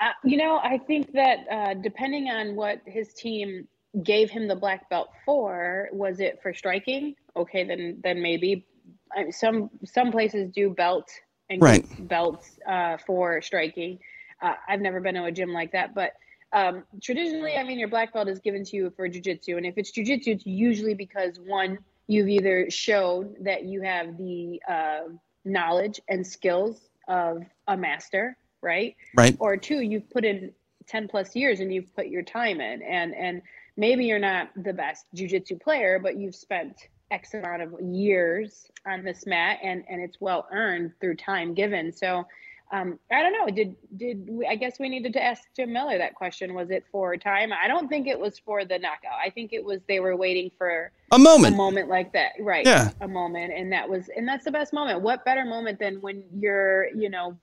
[0.00, 3.68] Uh, you know, I think that uh, depending on what his team
[4.02, 7.14] gave him the black belt for, was it for striking?
[7.36, 8.66] Okay, then then maybe.
[9.14, 11.10] I some some places do belt
[11.50, 11.84] and Right.
[12.08, 13.98] belts uh, for striking.
[14.40, 16.12] Uh, I've never been to a gym like that, but
[16.52, 19.78] um, traditionally, I mean, your black belt is given to you for jujitsu, and if
[19.78, 21.78] it's jujitsu, it's usually because one,
[22.08, 25.00] you've either showed that you have the uh,
[25.44, 28.96] knowledge and skills of a master, right?
[29.14, 29.36] Right.
[29.38, 30.52] or two you've put in
[30.88, 33.42] 10 plus years and you've put your time in and and
[33.76, 39.04] maybe you're not the best jujitsu player but you've spent x amount of years on
[39.04, 42.24] this mat and and it's well earned through time given so
[42.72, 43.54] um, I don't know.
[43.54, 46.54] Did did we, I guess we needed to ask Jim Miller that question?
[46.54, 47.52] Was it for time?
[47.52, 49.18] I don't think it was for the knockout.
[49.22, 51.90] I think it was they were waiting for A moment, a moment.
[51.90, 52.64] like that, right?
[52.64, 52.90] Yeah.
[53.02, 55.02] a moment, and that was and that's the best moment.
[55.02, 57.36] What better moment than when you're you know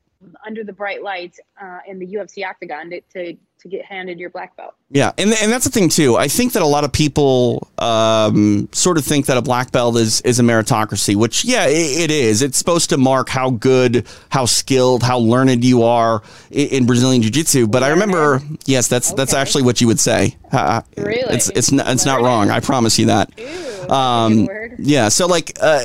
[0.45, 4.29] under the bright lights uh, in the UFC octagon to, to to get handed your
[4.29, 4.73] black belt?
[4.89, 6.15] Yeah, and and that's the thing too.
[6.17, 9.95] I think that a lot of people um, sort of think that a black belt
[9.97, 12.41] is is a meritocracy, which yeah, it, it is.
[12.41, 17.21] It's supposed to mark how good, how skilled, how learned you are in, in Brazilian
[17.21, 17.67] jiu jitsu.
[17.67, 20.37] But I remember, yes, that's that's actually what you would say.
[20.51, 21.33] Uh, Really?
[21.33, 22.49] It's it's not, it's not wrong.
[22.49, 23.31] I promise you that.
[23.39, 25.09] Ooh, Um, yeah.
[25.09, 25.83] So like uh,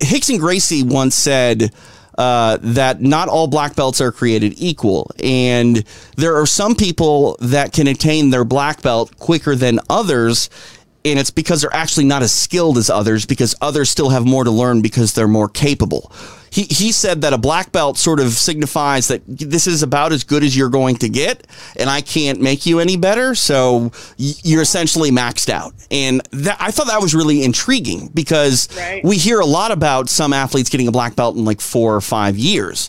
[0.00, 1.72] Rickson Gracie once said
[2.18, 5.84] uh, that not all black belts are created equal, and
[6.16, 10.50] there are some people that can attain their black belt quicker than others.
[11.04, 14.44] And it's because they're actually not as skilled as others because others still have more
[14.44, 16.10] to learn because they're more capable.
[16.50, 20.22] He, he said that a black belt sort of signifies that this is about as
[20.22, 23.34] good as you're going to get, and I can't make you any better.
[23.34, 25.74] So you're essentially maxed out.
[25.90, 29.04] And that, I thought that was really intriguing because Right.
[29.04, 32.00] we hear a lot about some athletes getting a black belt in like four or
[32.00, 32.88] five years.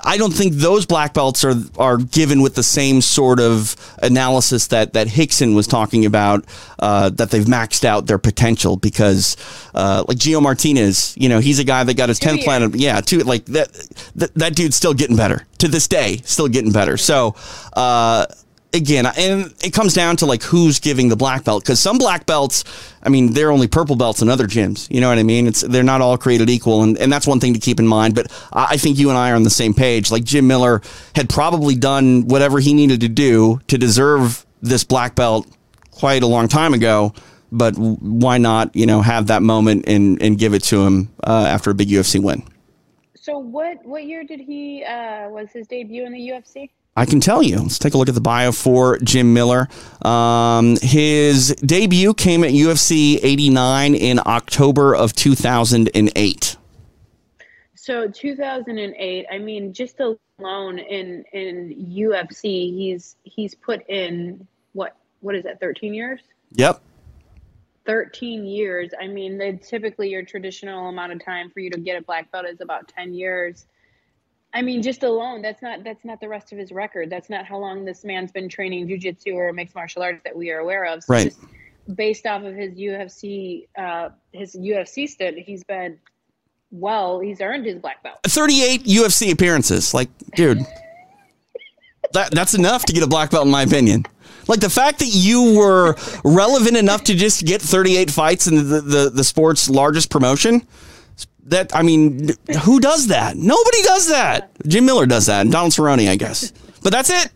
[0.00, 4.68] I don't think those black belts are are given with the same sort of analysis
[4.68, 6.44] that that Rickson was talking about.
[6.78, 9.36] Uh, that they've maxed out their potential because,
[9.74, 12.74] uh, like Gio Martinez, you know, he's a guy that got his tenth planet.
[12.76, 13.72] Yeah, two like that,
[14.14, 14.34] that.
[14.34, 16.18] That dude's still getting better to this day.
[16.24, 16.96] Still getting better.
[16.96, 17.34] So.
[17.72, 18.26] Uh,
[18.74, 22.26] Again, and it comes down to like who's giving the black belt because some black
[22.26, 22.64] belts,
[23.02, 24.90] I mean, they're only purple belts in other gyms.
[24.90, 25.46] You know what I mean?
[25.46, 28.14] It's they're not all created equal, and, and that's one thing to keep in mind.
[28.14, 30.10] But I think you and I are on the same page.
[30.10, 30.82] Like Jim Miller
[31.14, 35.46] had probably done whatever he needed to do to deserve this black belt
[35.90, 37.14] quite a long time ago.
[37.50, 41.46] But why not, you know, have that moment and, and give it to him uh,
[41.48, 42.42] after a big UFC win?
[43.14, 46.70] So what what year did he uh, was his debut in the UFC?
[46.98, 47.58] I can tell you.
[47.60, 49.68] Let's take a look at the bio for Jim Miller.
[50.02, 56.56] Um, his debut came at UFC 89 in October of 2008.
[57.76, 59.26] So 2008.
[59.30, 65.60] I mean, just alone in in UFC, he's he's put in what what is that?
[65.60, 66.20] 13 years.
[66.54, 66.82] Yep.
[67.86, 68.90] 13 years.
[69.00, 72.44] I mean, typically your traditional amount of time for you to get a black belt
[72.46, 73.66] is about 10 years.
[74.54, 77.10] I mean, just alone, that's not that's not the rest of his record.
[77.10, 80.50] That's not how long this man's been training jujitsu or mixed martial arts that we
[80.50, 81.04] are aware of.
[81.04, 81.34] So right.
[81.94, 85.98] Based off of his UFC uh, his UFC stint, he's been
[86.70, 87.20] well.
[87.20, 88.18] He's earned his black belt.
[88.26, 90.58] Thirty eight UFC appearances, like dude.
[92.12, 94.04] that that's enough to get a black belt, in my opinion.
[94.48, 98.80] Like the fact that you were relevant enough to just get 38 fights in the,
[98.80, 100.66] the, the sport's largest promotion
[101.50, 102.30] that I mean,
[102.62, 103.36] who does that?
[103.36, 104.50] Nobody does that.
[104.66, 106.52] Jim Miller does that, and Donald Cerrone, I guess.
[106.82, 107.30] But that's it.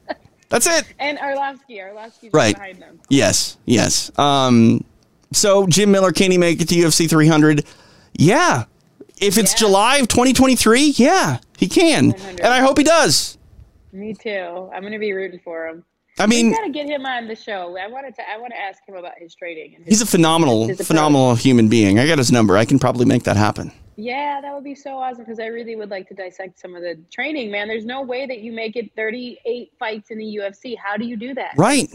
[0.49, 0.85] That's it.
[0.99, 3.01] And Arlovski, Arlovski's right behind them.
[3.09, 4.17] Yes, yes.
[4.19, 4.85] Um,
[5.33, 7.65] so Jim Miller, can he make it to UFC 300?
[8.15, 8.65] Yeah.
[9.19, 9.59] If it's yeah.
[9.59, 12.41] July of 2023, yeah, he can, 100.
[12.41, 13.39] and I hope he does.
[13.93, 14.71] Me too.
[14.75, 15.85] I'm going to be rooting for him.
[16.19, 17.77] I mean, we got to get him on the show.
[17.79, 18.23] I wanted to.
[18.29, 19.73] I want to ask him about his trading.
[19.73, 21.99] His, he's a phenomenal, phenomenal human being.
[21.99, 22.57] I got his number.
[22.57, 23.73] I can probably make that happen.
[23.97, 26.83] Yeah, that would be so awesome because I really would like to dissect some of
[26.83, 27.69] the training, man.
[27.69, 30.77] There's no way that you make it 38 fights in the UFC.
[30.77, 31.53] How do you do that?
[31.57, 31.93] Right.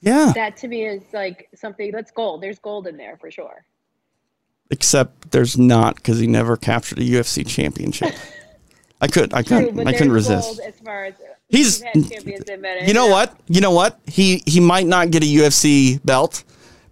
[0.00, 0.32] Yeah.
[0.34, 2.42] That to me is like something that's gold.
[2.42, 3.64] There's gold in there for sure.
[4.70, 8.14] Except there's not because he never captured a UFC championship.
[9.00, 10.60] I could, I couldn't, True, I couldn't resist.
[10.60, 11.14] As far as
[11.48, 16.42] he's, you know what, you know what, he he might not get a UFC belt,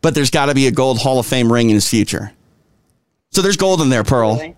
[0.03, 2.33] but there's got to be a gold Hall of Fame ring in his future.
[3.37, 4.55] So there's gold in there, Pearl.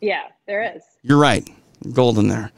[0.00, 0.82] Yeah, there is.
[1.02, 1.46] You're right.
[1.92, 2.50] Gold in there.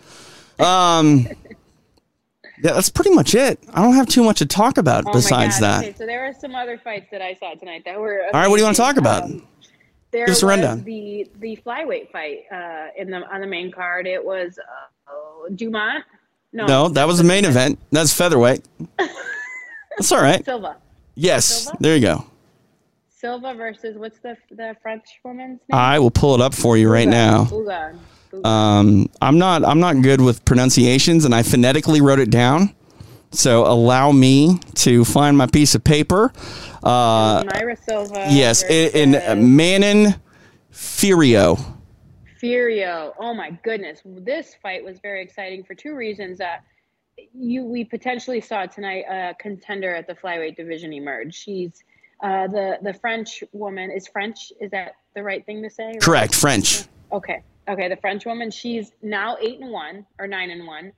[0.60, 1.26] Um,
[2.62, 3.58] yeah, that's pretty much it.
[3.74, 5.82] I don't have too much to talk about oh besides that.
[5.82, 8.18] Okay, so there are some other fights that I saw tonight that were.
[8.18, 8.30] Amazing.
[8.32, 9.24] All right, what do you want to talk about?
[9.24, 9.44] Um,
[10.12, 10.84] there Give rundown.
[10.84, 14.06] The the flyweight fight uh, in the on the main card.
[14.06, 16.04] It was uh, Dumont.
[16.52, 17.80] No, no, that was the main event.
[17.90, 18.64] That's featherweight.
[18.98, 20.44] That's all right.
[20.44, 20.76] Silva.
[21.16, 21.76] Yes, Silva?
[21.80, 22.24] there you go.
[23.26, 25.78] Silva versus what's the the French woman's name?
[25.78, 27.48] I will pull it up for you right now.
[28.44, 32.72] Um, I'm not I'm not good with pronunciations, and I phonetically wrote it down.
[33.32, 36.32] So allow me to find my piece of paper.
[36.84, 38.28] Uh, Mayra Silva.
[38.30, 40.14] Yes, in, in Manon
[40.72, 41.58] Fiorot.
[42.40, 43.12] Fiorot.
[43.18, 46.38] Oh my goodness, this fight was very exciting for two reasons.
[46.38, 46.62] That
[47.34, 51.34] you we potentially saw tonight a contender at the flyweight division emerge.
[51.34, 51.82] She's
[52.22, 54.52] uh, the the French woman is French.
[54.60, 55.98] Is that the right thing to say?
[56.00, 56.84] Correct, French.
[57.12, 57.88] Okay, okay.
[57.88, 58.50] The French woman.
[58.50, 60.92] She's now eight and one or nine and one.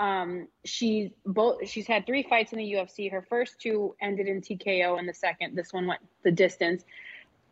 [0.00, 1.68] Um, she's both.
[1.68, 3.10] She's had three fights in the UFC.
[3.10, 6.84] Her first two ended in TKO, and the second, this one went the distance.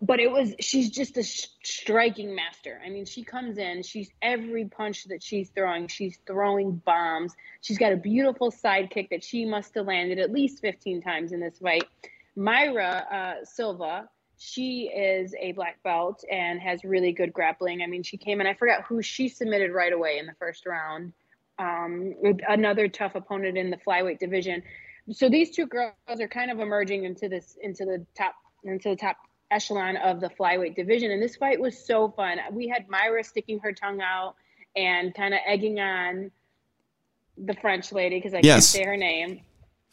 [0.00, 0.54] But it was.
[0.58, 2.80] She's just a sh- striking master.
[2.82, 3.82] I mean, she comes in.
[3.82, 5.88] She's every punch that she's throwing.
[5.88, 7.36] She's throwing bombs.
[7.60, 11.32] She's got a beautiful side kick that she must have landed at least fifteen times
[11.32, 11.84] in this fight
[12.36, 17.82] Mayra uh, Silva, she is a black belt and has really good grappling.
[17.82, 20.64] I mean, she came in, I forgot who she submitted right away in the first
[20.66, 21.12] round.
[21.58, 22.14] Um,
[22.48, 24.62] another tough opponent in the flyweight division.
[25.12, 28.96] So these two girls are kind of emerging into this into the top into the
[28.96, 29.18] top
[29.50, 31.10] echelon of the flyweight division.
[31.10, 32.38] And this fight was so fun.
[32.52, 34.36] We had Mayra sticking her tongue out
[34.76, 36.30] and kind of egging on
[37.36, 38.54] the French lady because I yes.
[38.54, 39.40] can't say her name.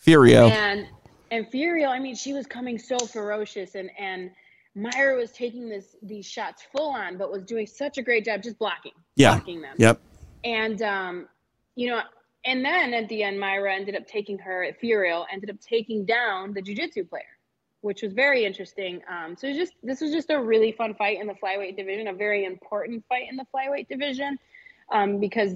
[0.05, 0.51] Fiorot.
[0.51, 0.87] And
[1.31, 4.31] and Fiorot, I mean, she was coming so ferocious, and and
[4.77, 8.43] Mayra was taking this these shots full on, but was doing such a great job
[8.43, 9.35] just blocking, yeah.
[9.35, 9.75] blocking them.
[9.77, 9.99] Yep.
[10.43, 11.27] And um,
[11.75, 12.01] you know,
[12.45, 16.53] and then at the end, Mayra ended up taking her Fiorot ended up taking down
[16.53, 17.23] the jujitsu player,
[17.81, 19.01] which was very interesting.
[19.09, 22.13] Um, so just this was just a really fun fight in the flyweight division, a
[22.13, 24.37] very important fight in the flyweight division,
[24.91, 25.55] um, because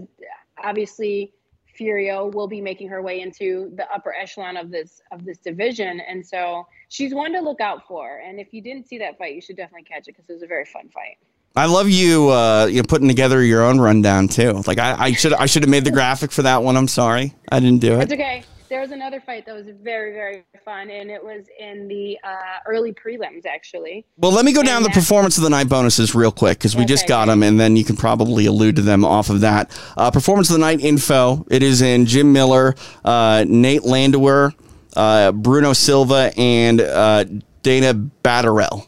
[0.62, 1.34] obviously
[1.80, 6.00] Fiorot will be making her way into the upper echelon of this of this division,
[6.02, 8.22] and so she's one to look out for.
[8.26, 10.44] And if you didn't see that fight, you should definitely catch it because it was
[10.44, 11.18] a very fun fight.
[11.56, 14.64] I love you, uh, you know, putting together your own rundown too.
[14.66, 16.78] Like I, I should, I should have made the graphic for that one.
[16.78, 18.04] I'm sorry, I didn't do it.
[18.04, 21.90] It's okay there was another fight that was very very fun and it was in
[21.90, 24.06] the uh, early prelims actually.
[24.16, 26.74] Well let me go and down the performance of the night bonuses real quick because
[26.74, 29.42] we okay, just got them and then you can probably allude to them off of
[29.42, 29.78] that.
[29.98, 31.46] Uh, performance of the night info.
[31.52, 34.54] It is in jim miller uh, nate landwehr
[34.96, 37.26] uh, bruno silva and uh,
[37.64, 38.88] danaa batgerel.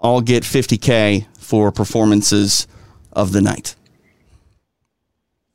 [0.00, 2.68] All get 50k for performances
[3.14, 3.74] of the night.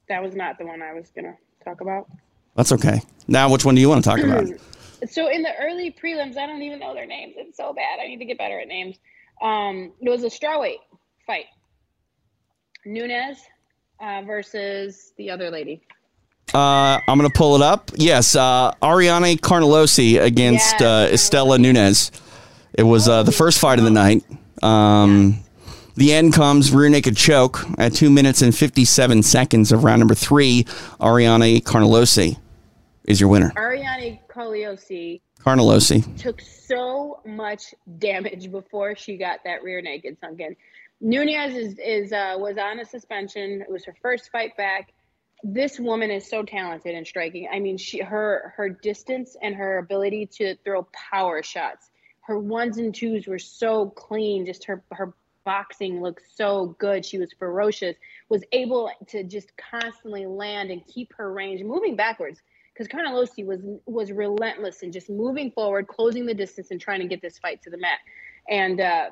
[0.10, 2.08] That was not the one i was gonna talk about
[2.56, 3.02] that's okay.
[3.28, 4.46] Now, which one do you want to talk about?
[5.10, 7.34] so in the early prelims, I don't even know their names.
[7.38, 8.00] It's so bad.
[8.04, 8.98] I need to get better at names.
[9.42, 10.78] Um, it was a strawweight
[11.26, 11.46] fight.
[12.86, 13.38] Nunes
[14.00, 15.82] uh, versus the other lady.
[16.54, 17.92] Uh, I'm going to pull it up.
[17.96, 22.12] Yes, uh, Ariane Carnelossi against yes, uh, Istela Nunes.
[22.73, 24.23] It was uh, the first fight of the night.
[24.62, 25.40] Um,
[25.96, 30.15] The end comes rear naked choke at two minutes and 57 seconds of round number
[30.15, 30.65] three.
[31.00, 32.38] Ariane Carnelossi
[33.06, 33.51] is your winner.
[33.58, 36.17] Ariane Carliosi Carnelossi.
[36.17, 40.56] took so much damage before she got that rear naked sunk in.
[41.01, 43.62] Nunes is, is uh, was on a suspension.
[43.62, 44.93] It was her first fight back.
[45.43, 47.49] This woman is so talented in striking.
[47.51, 51.89] I mean, she her her distance and her ability to throw power shots.
[52.21, 54.45] Her ones and twos were so clean.
[54.45, 57.06] Just her her boxing looked so good.
[57.06, 57.97] She was ferocious.
[58.29, 62.41] Was able to just constantly land and keep her range, moving backwards
[62.74, 67.08] because Carnelossi was was relentless in just moving forward, closing the distance, and trying to
[67.08, 68.00] get this fight to the mat.
[68.50, 69.10] And uh,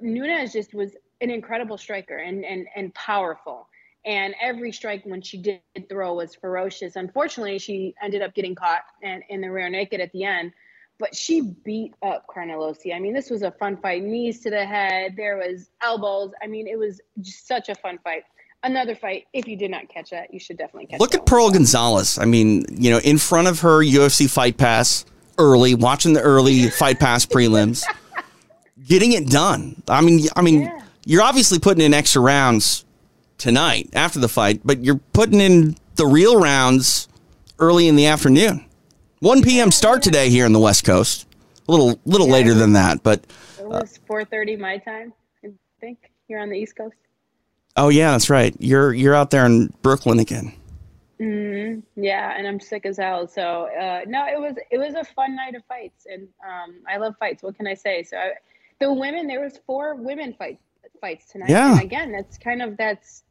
[0.00, 3.68] Nunes just was an incredible striker and and and powerful.
[4.04, 6.96] And every strike when she did throw was ferocious.
[6.96, 10.52] Unfortunately, she ended up getting caught and in the rear naked at the end.
[10.98, 12.94] But she beat up Carnelossi.
[12.94, 14.02] I mean, this was a fun fight.
[14.02, 15.14] Knees to the head.
[15.16, 16.32] There was elbows.
[16.42, 18.24] I mean, it was just such a fun fight
[18.62, 19.26] another fight.
[19.32, 20.96] If you did not catch that, you should definitely catch.
[20.96, 21.00] It.
[21.00, 22.18] Look at Pearl Gonzalez.
[22.18, 25.04] I mean, you know, in front of her UFC Fight Pass
[25.38, 27.84] early, watching the early Fight Pass prelims,
[28.86, 29.82] getting it done.
[29.88, 30.80] I mean, I mean, Yeah.
[31.04, 32.84] you're obviously putting in extra rounds
[33.38, 37.08] tonight after the fight, but you're putting in the real rounds
[37.58, 38.64] early in the afternoon.
[39.20, 39.70] 1 p.m.
[39.72, 41.26] start today here in the West Coast.
[41.68, 42.32] A little, little Yeah.
[42.32, 43.24] later than that, but
[43.58, 45.12] It was 4:30 my time.
[45.44, 45.48] I
[45.80, 45.98] think
[46.28, 46.94] you're on the East Coast.
[47.78, 48.54] Oh yeah, that's right.
[48.58, 50.52] You're you're out there in Brooklyn again.
[52.00, 53.26] Yeah, and I'm sick as hell.
[53.26, 56.96] So uh, no, it was it was a fun night of fights, and um, I
[56.98, 57.42] love fights.
[57.42, 58.04] What can I say?
[58.04, 58.32] So I,
[58.80, 60.58] the women, there was four women fight
[61.00, 61.50] fights tonight.
[61.50, 61.72] Yeah.
[61.72, 63.24] And again, that's kind of that's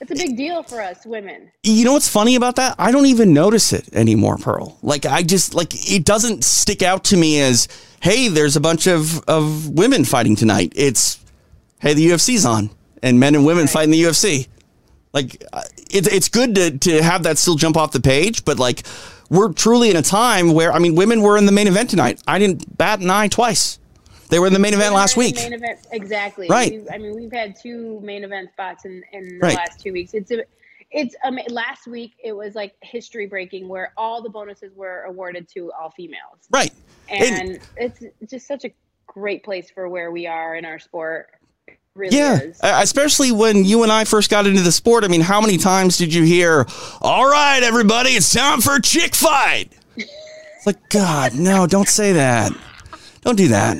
[0.00, 1.52] that's a big deal for us women.
[1.62, 2.76] You know what's funny about that?
[2.78, 4.78] I don't even notice it anymore, Pearl.
[4.82, 7.68] Like I just like it doesn't stick out to me as,
[8.00, 10.72] hey, there's a bunch of of women fighting tonight.
[10.74, 11.18] It's,
[11.80, 12.70] hey, the UFC's on,
[13.02, 14.48] and men and women fight in the UFC.
[15.12, 18.58] Like uh, it's it's good to to have that still jump off the page, but
[18.58, 18.82] like
[19.30, 22.20] we're truly in a time where I mean, women were in the main event tonight.
[22.28, 23.78] I didn't bat an eye twice.
[24.28, 25.36] They were in the main event last week.
[25.36, 26.48] Main event, exactly.
[26.48, 26.72] Right.
[26.82, 29.56] We- I mean, we've had two main event spots in in the Right.
[29.56, 30.14] last two weeks.
[30.14, 30.44] It's a,
[30.90, 35.48] it's um, last week it was like history breaking where all the bonuses were awarded
[35.50, 36.46] to all females.
[36.50, 36.72] Right.
[37.08, 38.70] and it's just such a
[39.06, 41.28] great place for where we are in our sport.
[41.96, 42.60] Really Yeah, is.
[42.62, 45.02] especially when you and I first got into the sport.
[45.02, 46.66] I mean, how many times did you hear,
[47.00, 49.72] "All right, everybody, it's time for a chick fight"?
[49.96, 52.52] It's like, God, no, don't say that.
[53.22, 53.78] Don't do that.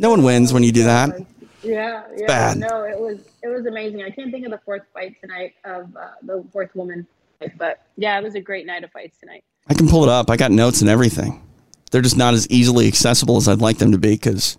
[0.00, 1.10] No one wins when you do that.
[1.62, 2.26] yeah, yeah.
[2.26, 2.58] bad.
[2.58, 4.02] No, it was it was amazing.
[4.02, 7.06] I can't think of the fourth fight tonight of uh, the fourth woman,
[7.56, 9.44] but yeah, it was a great night of fights tonight.
[9.68, 10.28] I can pull it up.
[10.30, 11.40] I got notes and everything.
[11.90, 14.58] They're just not as easily accessible as I'd like them to be because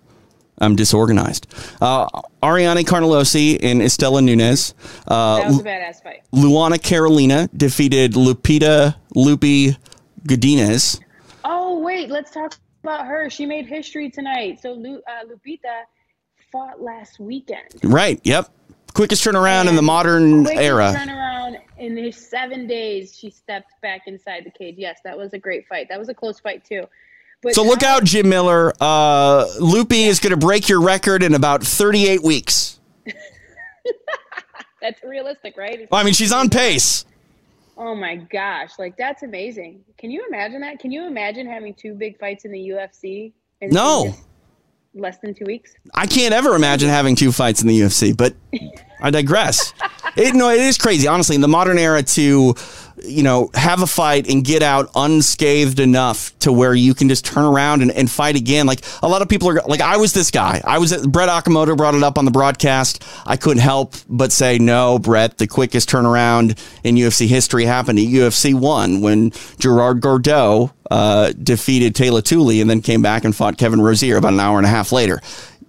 [0.60, 1.46] I'm disorganized.
[1.80, 2.08] Uh,
[2.42, 4.74] Ariane Carnelossi and Estela Nunes.
[5.08, 6.22] Uh, That was a badass fight.
[6.32, 9.76] Luana Carolina defeated Lupita Lupi
[10.26, 11.00] Godinez.
[11.44, 13.30] Oh wait, let's talk about her.
[13.30, 14.60] She made history tonight.
[14.60, 15.82] So Lu, uh, Lupita
[16.52, 17.68] fought last weekend.
[17.82, 18.20] Right.
[18.24, 18.52] Yep.
[18.92, 20.92] Quickest turnaround in the modern Quickest era.
[20.96, 24.74] Turnaround in seven days she stepped back inside the cage.
[24.76, 25.88] Yes, that was a great fight.
[25.88, 26.84] That was a close fight too.
[27.42, 28.72] But So look out, Jim Miller.
[28.80, 32.78] Uh, Lupi is going to break your record in about 38 weeks.
[34.82, 35.86] That's realistic, right?
[35.90, 37.04] Well, I mean, she's on pace.
[37.76, 39.82] Oh my gosh, like that's amazing.
[39.96, 40.78] Can you imagine that?
[40.80, 43.32] Can you imagine having two big fights in the UFC?
[43.62, 44.14] No.
[44.94, 45.74] less than two weeks.
[45.94, 48.34] I can't ever imagine having two fights in the UFC, but
[49.00, 49.72] I digress.
[50.16, 52.54] It, no, it is crazy, honestly, in the modern era to,
[53.04, 57.24] you know, have a fight and get out unscathed enough to where you can just
[57.24, 58.66] turn around and, and fight again.
[58.66, 60.60] Like a lot of people are like, I was this guy.
[60.64, 63.04] I was Brett Okamoto brought it up on the broadcast.
[63.26, 68.06] I couldn't help but say, no, Brett, the quickest turnaround in UFC history happened at
[68.06, 73.56] UFC one when Gerard Gordeau uh, defeated Teila Tuli and then came back and fought
[73.56, 75.20] Kevin Rosier about an hour and a half later.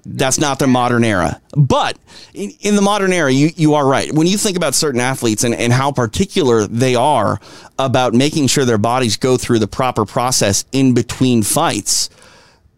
[0.06, 1.40] That's not the modern era.
[1.56, 1.98] But
[2.34, 4.12] in, in the modern era, you, you are right.
[4.12, 7.40] When you think about certain athletes and, and how particular they are
[7.78, 12.10] about making sure their bodies go through the proper process in between fights,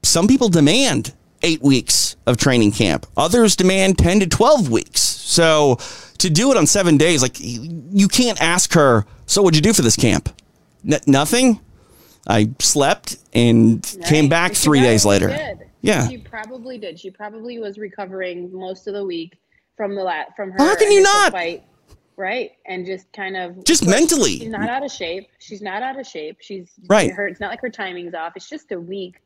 [0.04, 1.14] some people demand
[1.44, 3.06] eight weeks of training camp.
[3.16, 5.02] Others demand 10 to 12 weeks.
[5.02, 5.78] So
[6.18, 9.74] to do it on seven days, like you can't ask her, so what'd you do
[9.74, 10.30] for this camp?
[10.90, 11.60] N- nothing.
[12.28, 15.30] I slept and came back three days later.
[15.84, 16.08] Yeah.
[16.08, 17.00] she probably did.
[17.00, 19.38] She probably was recovering most of the week
[19.78, 20.58] from the la- from her.
[20.58, 21.32] How can you not?
[21.34, 21.64] fight,
[22.18, 22.52] right?
[22.66, 24.40] And just kind of Just mentally.
[24.40, 25.28] She's not out of shape.
[25.40, 26.38] She's not out of shape.
[26.40, 27.12] She's Right.
[27.12, 28.34] Her, it's not like her timing's off.
[28.36, 29.18] It's just a week.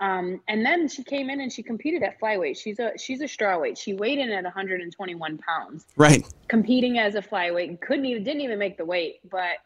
[0.00, 2.56] Um, and then she came in and she competed at flyweight.
[2.56, 3.76] She's a she's a strawweight.
[3.76, 6.24] She weighed in at 121 pounds, Right.
[6.48, 7.68] competing as a flyweight.
[7.68, 9.56] And couldn't even didn't even make the weight, but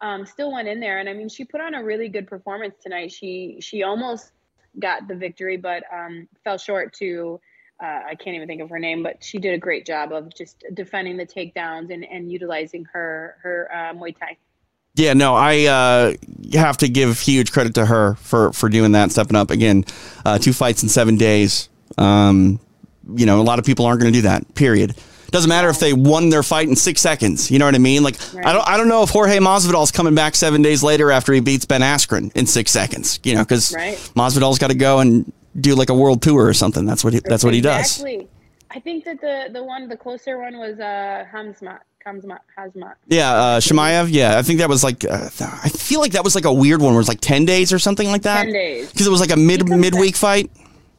[0.00, 0.98] um, still went in there.
[1.00, 3.10] And I mean, she put on a really good performance tonight.
[3.12, 4.30] She she almost
[4.78, 7.40] got the victory, but um, fell short to.
[7.82, 10.34] Uh, I can't even think of her name, but she did a great job of
[10.34, 14.36] just defending the takedowns and, and utilizing her her uh, Muay Thai.
[14.94, 16.14] Yeah, no, I uh,
[16.52, 19.84] have to give huge credit to her for for doing that, stepping up again.
[20.24, 21.68] Uh, two fights in seven days.
[21.96, 22.60] Um,
[23.14, 24.54] you know, a lot of people aren't going to do that.
[24.54, 24.94] Period.
[25.30, 27.50] Doesn't matter if they won their fight in six seconds.
[27.50, 28.02] You know what I mean?
[28.02, 31.32] Like, I don't, I don't know if Jorge Masvidal's coming back seven days later after
[31.32, 33.20] he beats Ben Askren in six seconds.
[33.22, 33.96] You know, because Right.
[34.16, 36.84] Masvidal's got to go and do like a world tour or something.
[36.86, 38.00] That's what he, that's what he does.
[38.00, 38.28] Exactly.
[38.72, 42.94] I think that the the one the closer one was uh Khamzat Khamzat Hazmat.
[43.08, 44.08] Yeah, uh, Chimaev.
[44.12, 46.80] Yeah, I think that was like uh, I feel like that was like a weird
[46.80, 48.44] one where it was like ten days or something like that.
[48.44, 48.90] 10 days.
[48.92, 50.52] because it was like a mid midweek fight.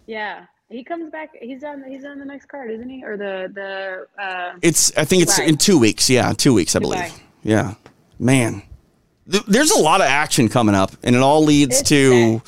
[0.05, 0.47] Yeah.
[0.71, 3.03] He comes back he's on he's on the next card, isn't he?
[3.03, 5.47] Or the the uh It's I think it's Dubai.
[5.47, 6.09] in two weeks.
[6.09, 6.99] Yeah, two weeks I believe.
[7.01, 7.19] Dubai.
[7.43, 7.73] Yeah,
[8.19, 8.63] man,
[9.25, 12.41] there's a lot of action coming up, and it all leads It's to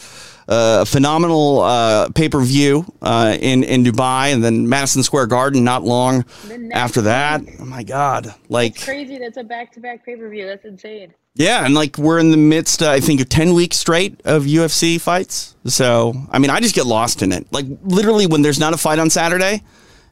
[0.47, 5.27] uh, a phenomenal uh, pay per view uh, in in Dubai, and then Madison Square
[5.27, 6.25] Garden not long
[6.73, 7.41] after that.
[7.41, 7.55] week.
[7.59, 8.33] Oh my God!
[8.49, 10.45] Like crazy that's a back to back pay per view.
[10.45, 11.13] That's insane.
[11.35, 14.43] Yeah, and like we're in the midst, uh, I think, of 10 weeks straight of
[14.43, 15.55] UFC fights.
[15.65, 17.47] So, I mean, I just get lost in it.
[17.51, 19.63] Like, literally, when there's not a fight on Saturday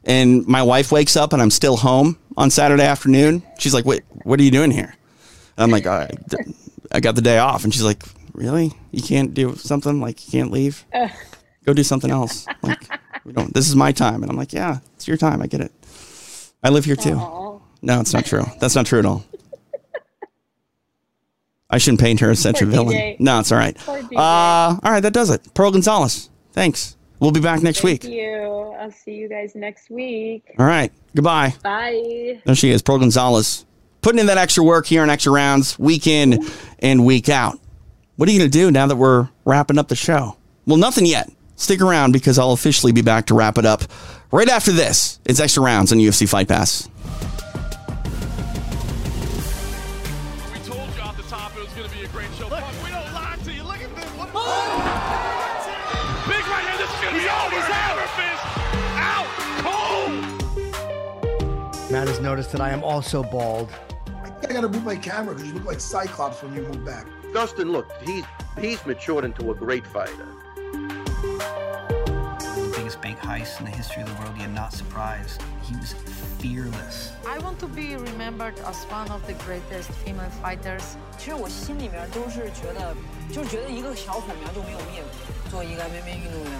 [0.04, 4.02] and my wife wakes up and I'm still home on Saturday afternoon, she's like, Wait,
[4.24, 4.96] what are you doing here?
[5.56, 6.18] And I'm like, All right,
[6.90, 7.62] I got the day off.
[7.62, 8.02] And she's like,
[8.32, 8.72] Really?
[8.90, 10.00] You can't do something?
[10.00, 10.84] Like, you can't leave?
[11.64, 12.46] Go do something else.
[12.62, 12.82] Like,
[13.24, 14.22] we don't, this is my time.
[14.22, 15.40] And I'm like, Yeah, it's your time.
[15.40, 15.70] I get it.
[16.64, 17.14] I live here too.
[17.14, 17.60] Aw.
[17.82, 18.44] No, it's not true.
[18.58, 19.24] That's not true at all.
[21.72, 22.94] I shouldn't paint her as such a villain.
[22.96, 23.20] TJ.
[23.20, 23.76] No, it's all right.
[23.88, 25.54] Uh, all right, that does it.
[25.54, 26.28] Pearl Gonzalez.
[26.52, 26.96] Thanks.
[27.18, 28.12] We'll be back next Thank week.
[28.12, 28.74] you.
[28.78, 30.54] I'll see you guys next week.
[30.58, 30.92] All right.
[31.14, 31.54] Goodbye.
[31.62, 32.40] Bye.
[32.44, 33.64] There she is, Pearl Gonzalez.
[34.02, 36.44] Putting in that extra work here on extra rounds, week in
[36.80, 37.58] and week out.
[38.16, 40.36] What are you going to do now that we're wrapping up the show?
[40.66, 41.30] Well, nothing yet.
[41.56, 43.82] Stick around because I'll officially be back to wrap it up
[44.32, 45.20] right after this.
[45.24, 46.88] It's extra rounds on UFC Fight Pass.
[62.41, 63.69] noticed that I am also bald.
[64.23, 66.83] I think I gotta move my camera because you look like Cyclops when you move
[66.85, 67.05] back.
[67.33, 68.23] Dustin, look, he's
[68.59, 70.27] he's matured into a great fighter.
[72.47, 75.41] the biggest bank heist in the history of the world, yet not surprised.
[75.63, 75.93] He was
[76.39, 77.11] fearless.
[77.27, 80.83] I want to be remembered as one of the greatest female fighters.
[81.17, 82.95] 其实我心里面都是觉得，
[83.33, 85.51] 就觉得一个小火苗就没有灭过。
[85.51, 86.51] 做一个 MMA 运动员，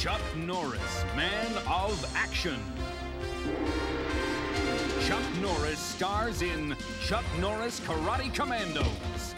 [0.00, 2.58] Chuck Norris, man of action.
[5.06, 6.74] Chuck Norris stars in
[7.04, 9.34] Chuck Norris Karate Commandos.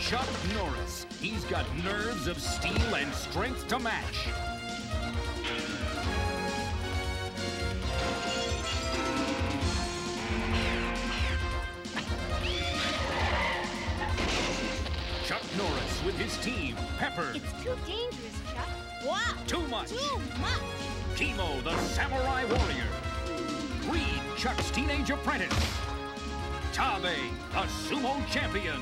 [0.00, 4.28] Chuck Norris, he's got nerves of steel and strength to match.
[15.26, 17.32] Chuck Norris with his team, Pepper.
[17.34, 18.33] It's too dangerous.
[19.46, 19.90] Too much.
[19.90, 20.60] Too much.
[21.16, 22.88] Kimo, the samurai warrior.
[23.88, 25.52] Reed, Chuck's teenage apprentice.
[26.72, 27.02] Tabe,
[27.52, 28.80] the sumo champion.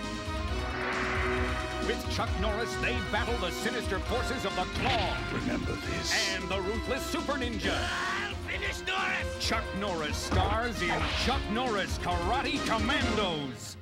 [1.86, 5.16] With Chuck Norris, they battle the sinister forces of the Claw.
[5.34, 6.34] Remember this.
[6.34, 7.76] And the ruthless Super Ninja.
[7.76, 9.38] I'll Finish Norris!
[9.40, 10.94] Chuck Norris stars in
[11.24, 13.76] Chuck Norris Karate Commandos.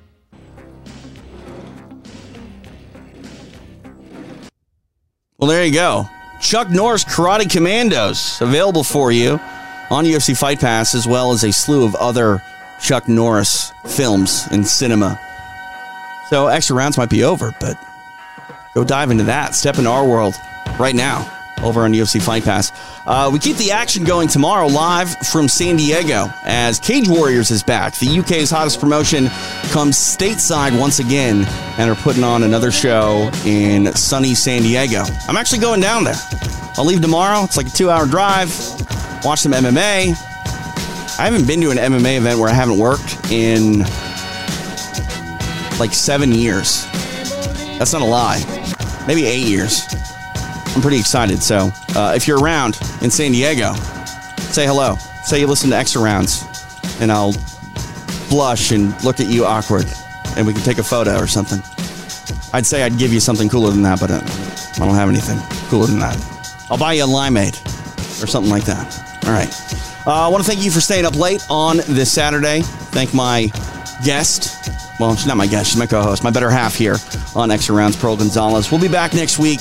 [5.37, 6.05] Well, there you go.
[6.41, 9.39] Chuck Norris Karate Commandos available for you
[9.89, 12.41] on UFC Fight Pass, as well as a slew of other
[12.81, 15.19] Chuck Norris films in cinema.
[16.29, 17.77] So extra rounds might be over, but
[18.73, 19.53] go dive into that.
[19.53, 20.33] Step into our world
[20.79, 21.29] right now
[21.61, 22.71] over on UFC Fight Pass.
[23.05, 27.63] Uh, we keep the action going tomorrow live from San Diego as Cage Warriors is
[27.63, 27.93] back.
[27.95, 29.27] The UK's hottest promotion
[29.71, 31.45] comes stateside once again
[31.77, 35.03] and are putting on another show in sunny San Diego.
[35.27, 36.15] I'm actually going down there.
[36.77, 37.43] I'll leave tomorrow.
[37.43, 38.49] It's like a two hour drive.
[39.23, 40.15] Watch some MMA.
[41.19, 43.79] I haven't been to an MMA event where I haven't worked in
[45.79, 46.85] like seven years.
[47.77, 48.43] That's not a lie.
[49.07, 49.85] Maybe eight years.
[50.75, 51.43] I'm pretty excited.
[51.43, 53.73] So uh, if you're around in San Diego,
[54.37, 54.95] say hello.
[55.23, 56.43] Say you listen to extra rounds.
[57.01, 57.33] and I'll
[58.29, 59.85] blush and look at you awkward,
[60.37, 61.59] and we can take a photo or something.
[62.53, 64.21] I'd say I'd give you something cooler than that, but uh,
[64.81, 66.17] I don't have anything cooler than that.
[66.69, 67.61] I'll buy you a limeade
[68.23, 69.25] or something like that.
[69.25, 69.53] All right.
[70.07, 72.61] Uh, I want to thank you for staying up late on this Saturday.
[72.91, 73.51] Thank my
[74.05, 74.69] guest.
[74.99, 76.95] Well, she's not my guest, she's my co host, my better half here
[77.35, 78.71] on Extra Rounds, Pearl Gonzalez.
[78.71, 79.59] We'll be back next week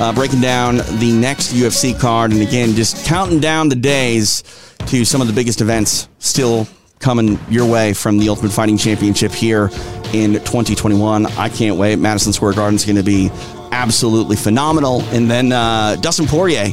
[0.00, 2.32] uh, breaking down the next UFC card.
[2.32, 4.42] And again, just counting down the days
[4.86, 6.66] to some of the biggest events still
[6.98, 9.66] coming your way from the Ultimate Fighting Championship here
[10.12, 11.26] in 2021.
[11.26, 11.98] I can't wait.
[11.98, 13.30] Madison Square Garden is going to be
[13.72, 15.02] absolutely phenomenal.
[15.06, 16.68] And then uh, Dustin Poirier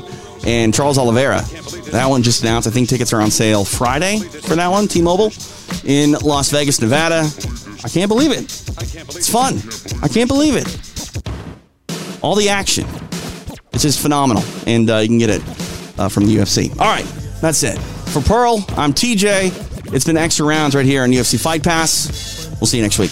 [0.45, 1.41] and Charles Oliveira.
[1.91, 2.67] That one just announced.
[2.67, 5.32] I think tickets are on sale Friday for that one, T Mobile
[5.84, 7.28] in Las Vegas, Nevada.
[7.84, 8.43] I can't believe it.
[9.15, 9.59] It's fun.
[10.03, 10.67] I can't believe it.
[12.22, 12.86] All the action.
[13.80, 14.43] It's just phenomenal.
[14.67, 15.41] And uh, you can get it
[15.97, 16.69] uh, from the UFC.
[16.71, 17.05] All right,
[17.39, 17.77] that's it.
[18.11, 19.93] For Pearl, I'm TJ.
[19.93, 22.49] It's been extra rounds right here on UFC Fight Pass.
[22.59, 23.11] We'll see you next week.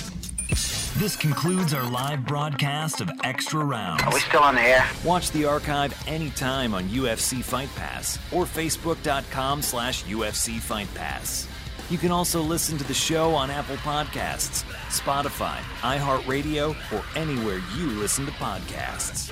[0.97, 4.03] This concludes our live broadcast of Extra Rounds.
[4.03, 4.85] Are we still on the air?
[5.05, 11.47] Watch the archive anytime on UFC Fight Pass or Facebook.com slash UFC Fight Pass.
[11.89, 17.85] You can also listen to the show on Apple Podcasts, Spotify, iHeartRadio, or anywhere you
[17.91, 19.31] listen to podcasts.